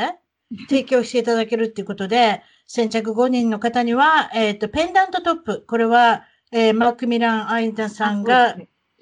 [0.69, 5.65] 提供していただけるっていうことで、先着5人の方には、えっ、ー、と、ペンダントトップ。
[5.67, 8.57] これは、えー、マーク・ミラン・アイダさんが、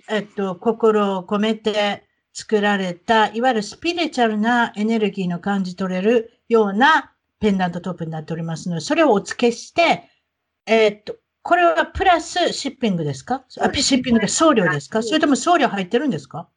[0.09, 10.11] えっと、心を込めて作られた、いわゆるスピリチュアルなエネルギーの感じ取れるようなペンダントトップになっておりますので、それをお付けして、
[10.67, 13.45] えっと、これはプラスシッピングですか？
[13.61, 15.03] あシッピングで送料ですか？
[15.03, 16.49] それとも送料入ってるんですか？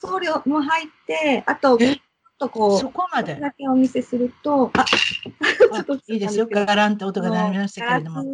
[0.00, 1.96] 送料も入って、あと、ちょっ
[2.38, 3.34] とこう、そこまで？
[3.34, 4.84] だけお見せすると、 あ、
[6.06, 6.46] いいですよ。
[6.48, 8.24] ガランって音が鳴りましたけれども。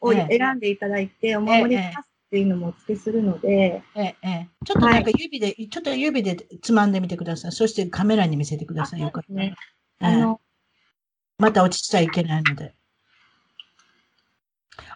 [0.00, 7.52] を選んでいただいて、お守りパスっていうのもお付けするので、ええ、ええ、ちょっとなんか指で、はい、ちょっと指でつまんでみてください。
[7.52, 9.00] そしてカメラに見せてください。
[9.00, 9.32] よかった。
[9.32, 9.54] ね、
[10.00, 10.40] あの、
[11.38, 12.74] また落ちちゃいけないので。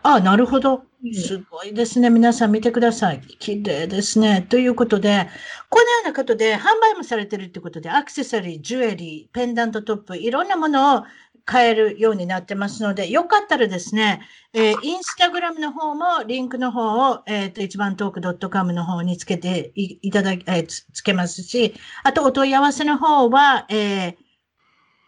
[0.03, 0.85] あ、なるほど。
[1.12, 2.11] すごいですね。
[2.11, 3.20] 皆さん見てください。
[3.20, 4.46] 綺麗ですね。
[4.49, 5.29] ということで、
[5.68, 11.05] このようなことで販売もされてるってことで、アクセサリー、ジュエリー、ペンダントトップ、いろんなものを
[11.46, 14.20] 買えるようになってますので、よかったらですね、
[14.53, 24.16] えー、インスタグラムの方も、リンクの方を、えっ、ー、と、一番トーク .com の方につけていただき、えー、つつけますし、あと、お問い合わせの方は、えー、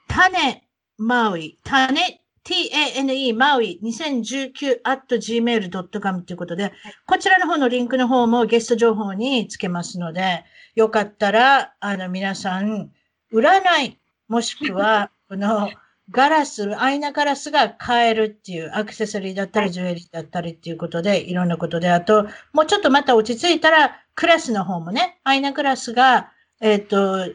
[0.07, 0.65] 種、
[0.97, 6.73] マウイ、種、tane マウイ2019 at gmail.com ということで、
[7.07, 10.45] こちらの方のリンクの方もゲスト情報につけますので、
[10.75, 12.91] よかったら、あの、皆さん、
[13.33, 13.51] 占
[13.85, 15.71] い、もしくは、 この、
[16.11, 26.33] ガラス、アイナガラスが買えるっていう、アクセサリーだったり、ジュエリーだったりっていうことで、いろんなことで、あと、もうちょっとまた落ち着いたら、クラスの方もね、アイナグラスが、
[26.63, 27.35] えっ、ー、と、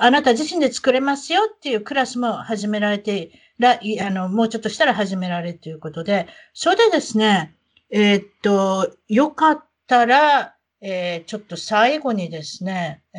[0.00, 7.54] あなた自身で作れますよっていうクラスも始められて、らあの、もうちょっとしたら始められるということで、それでですね、
[7.90, 13.18] えー、っと、よかったら、えー、ちょっと最後にですね、え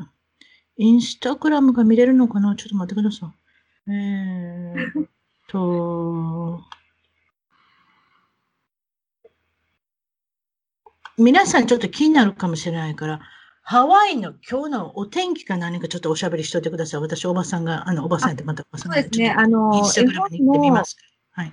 [0.00, 0.04] ー、
[0.76, 2.54] インスタグラムが見れるのかな？
[2.56, 3.32] ちょっと待ってくださ
[3.88, 3.90] い。
[3.90, 5.08] えー、っ
[5.48, 6.60] と、
[11.16, 13.20] 皆さんちょっと気になるかもしれないから、
[13.70, 17.00] ハワイの今日のお天気か何かちょっとおしゃべりしといてください。
[17.02, 18.96] 私、おばさんが、あの、おばさんってまたおばさんが。
[18.96, 20.96] そうですね、あの、インスタグラムに行ってみます。
[21.30, 21.52] はい。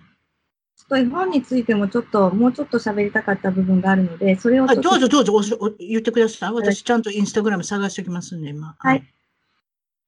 [0.89, 4.65] と絵本についてもちょっと、もうちょっと喋りたかった部分があるので、それを。
[4.65, 6.53] どうぞどうぞおお言ってください。
[6.53, 8.76] 私ちゃんとインスタグラム探しておきますんで、今。
[8.80, 9.03] はい。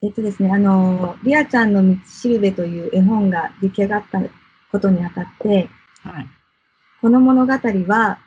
[0.01, 4.20] えっとですね、あの、リアちゃんの道しるべという絵本が出来上がった
[4.72, 5.70] ことにあたって、
[6.01, 6.28] はい、
[7.01, 8.18] この物語は、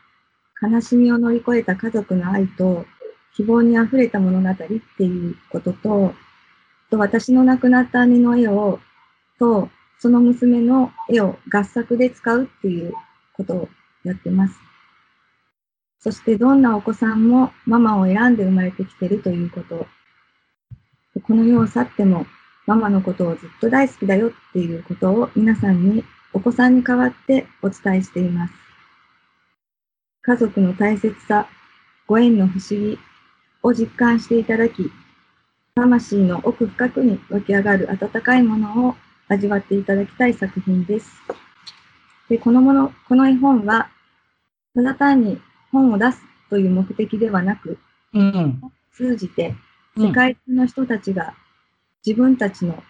[0.62, 2.86] 悲しみを乗り越えた家族の愛と、
[3.34, 6.14] 希望に溢れた物語っていうことと、
[6.90, 8.78] と私の亡くなった姉の絵を、
[9.38, 12.92] と、その娘の絵を合作で使うっていう
[13.34, 13.68] ことを
[14.04, 14.54] やってます。
[16.00, 19.86] そしてどんなお子さんもママを選んで生まれてきてるということ。
[21.22, 22.26] この世を去っても
[22.66, 28.54] ママのことをずっと大好きだよっていうことを皆さんにお子さんに代わってお伝えしています。
[30.22, 31.48] 家族の大切さ、
[32.06, 32.98] ご縁の不思議
[33.62, 34.90] を実感していただき、
[35.74, 38.94] 魂の奥深くに湧き上がる温かいものを
[39.28, 41.10] 味わっていただきたい作品です。
[42.28, 43.88] でこのもの、この絵本は、
[44.74, 45.40] ただ単に
[45.70, 46.18] 本を出す
[46.50, 47.78] という目的ではなく、
[48.14, 48.60] うん、
[48.92, 49.54] 通じて
[49.96, 51.34] 世界中の人たちが
[52.04, 52.82] 自分たちの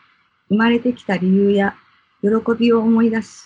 [0.48, 1.74] 生まれてきた理由や
[2.22, 3.44] 喜びを思い出し、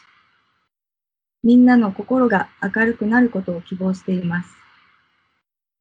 [1.43, 4.66] みんなの心が明るくなることを希望しています。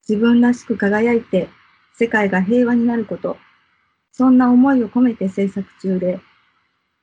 [0.08, 1.50] 自分らしく輝いて
[1.94, 3.38] 世界が平和になること、
[4.12, 6.20] そんな思いを込めて制作中で、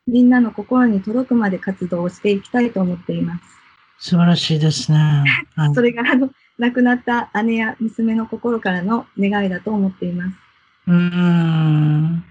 [0.06, 4.10] みんなの心に届くまで活動をしていきたいと思っています。
[4.10, 5.24] 素晴らしいですね。
[5.54, 10.36] はい、それがあの亡くなった姉や娘の心からの願いだと思っています。
[10.88, 12.24] うん。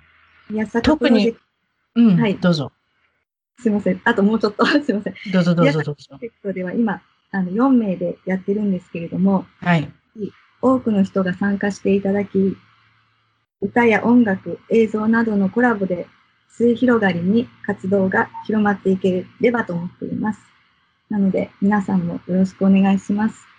[0.52, 1.36] いや特に、
[1.96, 2.72] うん、はい、どうぞ。
[3.60, 4.02] すみません。
[4.04, 5.14] あともうちょっと、 すみません。
[5.32, 5.96] どうぞどうぞどうぞ。
[5.96, 7.02] プロジェクトでは今、
[7.32, 9.92] あの4名でやってるんですけれども、はい。
[10.62, 12.58] 多くの人が参加していただき、
[13.62, 16.08] 歌や音楽、映像などのコラボで
[16.50, 20.40] 末広がりに活動が広まっていければと思っています。
[21.10, 23.52] なので、皆さんもよろしくお願いします。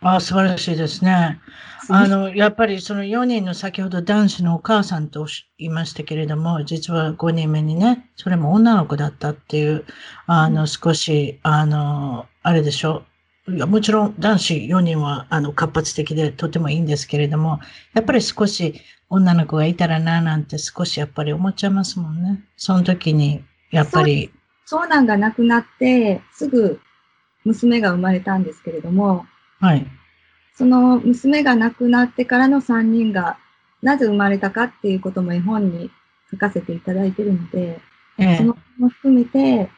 [0.00, 1.40] あ素晴らしいですね。
[1.88, 5.26] あの、やっぱりその4人の先ほど男子のお母さんと
[5.58, 9.84] 言いましたけれども、実は5人目にね、それも女の子だったっていう、
[10.26, 13.15] あの、少し、あの、あれでしょう。
[13.48, 17.60] いやもちろん男子4人はあの活発的でとてもいいんですけれども、
[17.94, 22.42] やっぱり少し女の子がいたらななんて少しやっぱり思っちゃいますもんね。
[22.56, 24.32] その時に、やっぱり。
[24.66, 26.80] 長男が亡くなって、すぐ
[27.44, 29.26] 娘が生まれたんですけれども、
[29.60, 29.86] はい。
[30.56, 33.38] その娘が亡くなってからの3人が
[33.80, 35.90] なぜ生まれたかっていうことも絵本に
[36.30, 37.80] 書かせていただいてるので、
[38.18, 39.70] ええ、そのも含めて、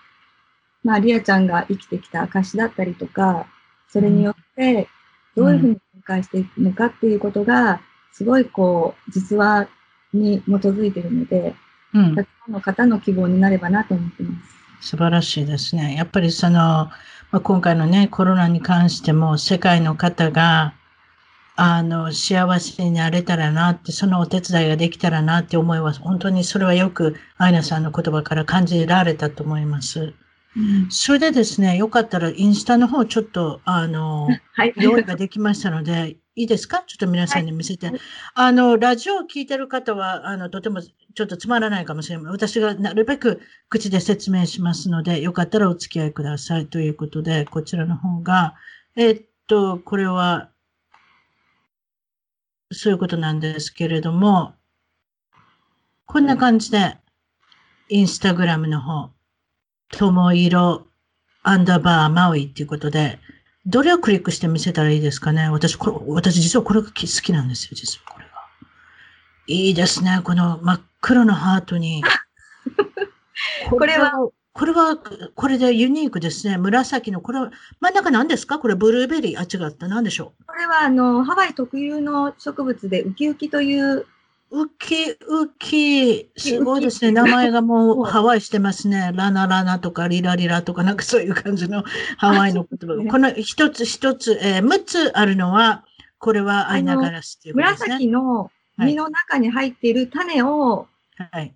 [0.85, 3.47] まあ、リアちゃんが生きてきた証だったりとか、
[3.89, 4.89] それによって
[5.37, 7.81] どういうふうに展開していくのかっていうことが、
[8.13, 9.69] すごいこう、実話
[10.13, 11.55] に基づいているので、
[11.95, 14.33] うん、たくさんの方の希望になればなと思ってま
[14.81, 14.91] す。
[14.91, 15.95] 素晴らしいですね。
[15.97, 16.91] やっぱりその、ま
[17.33, 20.75] あ、今回のね、コロナに関しても、世界の方が、
[21.57, 30.15] あの、幸せになれたらなって、そのお手伝いができたらなって思いは、本当にそれはよく、アイナさんの言葉から感じられたと思います。
[30.59, 36.83] うん、それでですね、よかったらインスタの方ちょっと、あの、はい、用意ができましたので、いいですか？
[36.87, 37.87] ちょっと皆さんに見せて。
[37.87, 38.01] はい、
[38.35, 42.33] あの、ラジオを聞いてる方は、あの、とてもちょっとつまらないかもしれない。
[42.33, 46.67] 私がなるべく口で説明しますので、よかったらお付き合いください。
[46.67, 48.55] ということで、こちらの方が、
[48.97, 50.51] えっと、これは、
[52.73, 54.55] そういうことなんですけれども、
[56.07, 56.97] こんな感じで、
[57.89, 59.11] インスタグラムの方、
[59.91, 60.87] ともいろ
[61.43, 63.19] アンダーバーマウイっていうことで、
[63.67, 65.49] どれをクリックして見せたらいいですかね？
[65.51, 68.31] 私、これ、私実はこれが好きなんですよ、実はこれが。
[69.47, 72.03] いいですね、この真っ黒のハートに。
[73.71, 74.13] これは、
[74.53, 74.97] これは、
[75.35, 76.59] これでユニークですね。
[76.59, 78.59] 紫の、これは、真ん中何ですか？
[78.59, 79.39] これブルーベリー？
[79.39, 79.87] あ、違った。
[79.87, 80.45] 何でしょう？
[80.47, 84.07] これは、あの、ハワイ特有の植物で、ウキウキという
[84.51, 85.19] ウキウ
[85.59, 87.13] キ、すごいですね。
[87.13, 89.13] 名前がもうハワイしてますね。
[89.15, 91.85] ラナラナとかリラリラとかなんかそういう感じの
[92.17, 92.97] ハワイの言葉。
[92.97, 95.85] ね、この一つ一つ、えー、6つあるのは、
[96.19, 97.87] これはアイナガラスっていうことですね。
[97.89, 100.89] 紫の実の中に入っている種を、
[101.31, 101.55] はい。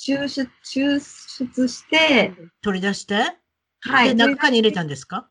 [0.00, 3.36] 抽出、抽出して、取り出して、
[3.80, 4.16] はい。
[4.16, 5.28] で、中に入れたんですか？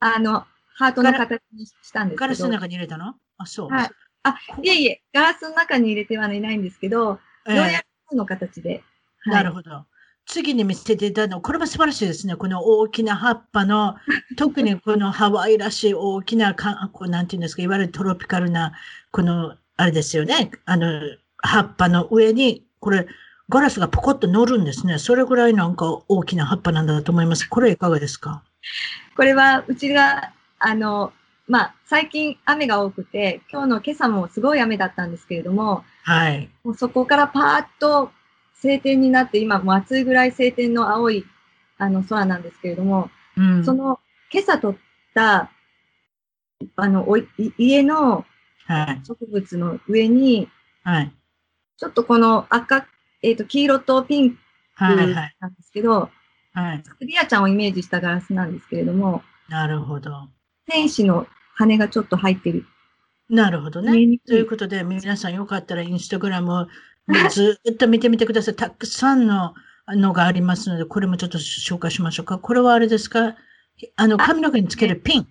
[0.00, 2.20] あの、ハートの形にしたんですけど。
[2.20, 3.14] ガラスの中に入れたの？
[3.38, 3.68] あ、そう。
[3.68, 3.90] はい。
[4.24, 8.82] あ、いえいえ、ガラスの中に入れてはいないんですけど、えー、ようやくの形で。
[9.20, 9.84] はい、なるほど。
[10.26, 12.36] 次に見せていただいたの、これも素晴らしいですね。
[12.36, 13.96] この大きな葉っぱの、
[14.38, 18.72] 特にこのハワイらしい大きなか、こうなんていうんですか、いわゆるトロピカルな、
[19.10, 20.52] この、あれですよね。
[20.64, 21.00] あの、
[21.38, 23.06] 葉っぱの上に、これ、
[23.48, 24.98] ガラスがポコッと乗るんですね。
[24.98, 27.44] それぐらいなんか大きな葉っぱなんだと思います。
[27.48, 28.42] これいかがですか？
[29.16, 31.12] これは、うちが、あの、
[31.48, 36.48] まあ、最近雨が多くて、今日の今朝もすごい雨だったんですけれども、はい。
[36.64, 38.10] もうそこからパーッと
[38.54, 41.24] 晴天になって、今も暑いぐらい晴天の青い
[41.78, 43.98] あの空なんですけれども、うん、その
[44.32, 44.76] 今朝撮っ
[45.14, 45.50] た、
[46.76, 48.24] あの、お家の
[49.04, 50.48] 植物の上に、
[50.84, 51.12] はい。
[51.76, 52.86] ちょっとこの赤、
[53.22, 54.36] えっ、ー、と、黄色とピンク
[54.78, 56.08] なんですけど、
[56.54, 56.82] はい。
[56.82, 60.28] クリアちゃんをイメージしたガラスなんですけれども、なるほど。
[60.66, 62.64] 天使の羽がちょっと入ってる。
[63.28, 64.18] なるほどね。
[64.26, 66.66] ということで、皆さんよかったらインスタグラムを
[67.30, 68.56] ずっと見てみてください。
[68.56, 69.54] たくさんの
[69.88, 72.38] のがありますので、これもちょっと紹介しましょうか。
[72.38, 73.36] これはあれですか？
[73.96, 75.28] あの、髪の毛につけるピン。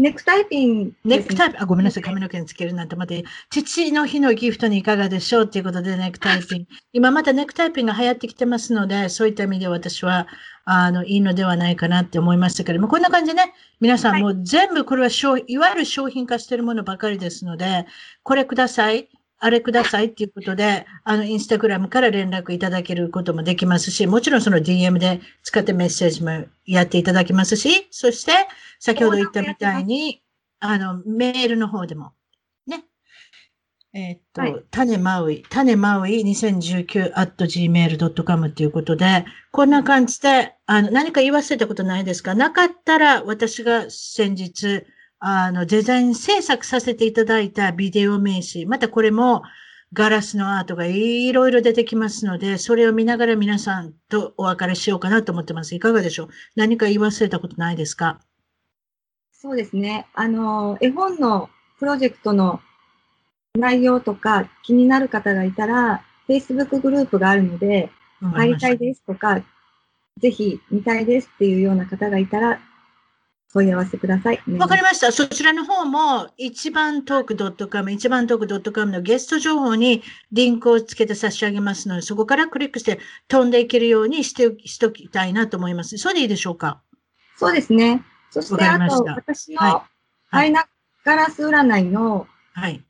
[0.00, 3.14] ネクタイピン、ね、ネクタイピン、あ、ごめんなさい、髪の毛につけるなんて、また、
[3.50, 6.66] 父の日のギフトにいかがでしょうということで、ネクタイピン。
[6.92, 10.26] 今またネクタイピンが流行ってきてますので、そういった意味で私は、
[10.64, 17.86] あの、いいのではないかなって思いましたけれども、こんな感じでね、皆さんもう全部これは商、いわゆる商品化しているものばかりですので、
[18.22, 19.08] これください。
[19.42, 28.32] あれくださいっていうことで、あの、インスタグラムから連絡いただけることもできますし、もちろんその DM で使ってメッセージもやっていただきますし、そして、
[28.78, 30.22] 先ほど言ったみたいに、
[30.60, 32.12] あの、メールの方でも、
[32.66, 32.84] ね。
[33.94, 42.34] えー、っと、はい、種マウイ、種マウイ2019 at gmail.com っていうことで、こんな感じで、あの、何か言わせたことないですか？
[42.34, 44.84] なかったら、私が先日、
[45.20, 49.42] あの、デザイン制作させていただいたビデオ名刺、またこれも
[49.92, 55.74] ガラスのアートがいろいろ出てきますので、それを見ながら皆さんとお別れしようかなと思ってます。
[55.74, 56.28] いかがでしょう？
[56.56, 58.20] 何か言い忘れたことないですか？
[59.32, 60.06] そうですね。
[60.14, 62.60] あの、絵本のプロジェクトの
[63.58, 67.90] 内容とか気になる方がいたら、Facebook グループがあるので、
[68.22, 69.42] 入りたいですとか、
[70.18, 72.60] ぜひ見たいですっていうような方がいたら、
[73.52, 74.40] 問い合わせください。
[74.58, 75.10] わかりました。
[75.10, 85.98] そちらの方も、一番トーク .com、一番トーク .com のゲスト情報にリンクをつけて差し上げますので、そこからクリックして飛んでいけるようにしてしときたいなと思います。
[85.98, 86.80] それでいいでしょうか？
[87.36, 88.04] そうですね。
[88.30, 89.82] そして、あと、私の
[90.30, 90.64] アイナ
[91.04, 92.84] ガラス占いの、はい。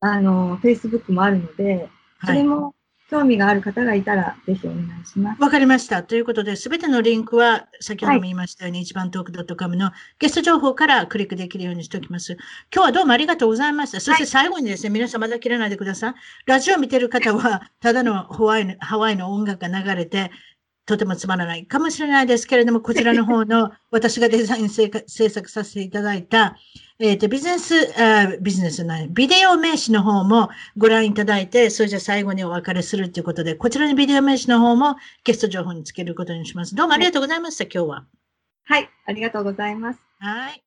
[0.00, 1.88] あの、Facebook もあるので、
[2.24, 2.74] それも
[3.10, 5.40] 興味がある方がいたら、ぜひお願いします。
[5.40, 6.02] わかりました。
[6.02, 12.36] ということで、すべてのリンクは、先ほども言いましたように、はい、一番トーク .com のゲスト情報からクリックできるようにしておきます。
[12.74, 14.00] 今日はどうもありがとうございました。
[14.00, 16.14] そして最後にですね、はい、皆さんまだ切らないでください。
[16.44, 20.30] ラジオを見てる方は、ただのハワイのハワイの音楽が流れて、
[20.88, 26.56] とてもつまらないかもしれないですけれども、こちらの方の私がデザイン制作させていただいた、
[26.98, 36.74] えっ、ー、と、ビジネス、あビジネスない、ビデオ名刺の方もご覧いただいて、それじゃ最後にお別れするということで、こちらのビデオ名刺の方もゲスト情報につけることにします。
[36.74, 38.06] どうもありがとうございました、今日は。
[38.64, 40.00] はい、ありがとうございます。
[40.20, 40.64] はい。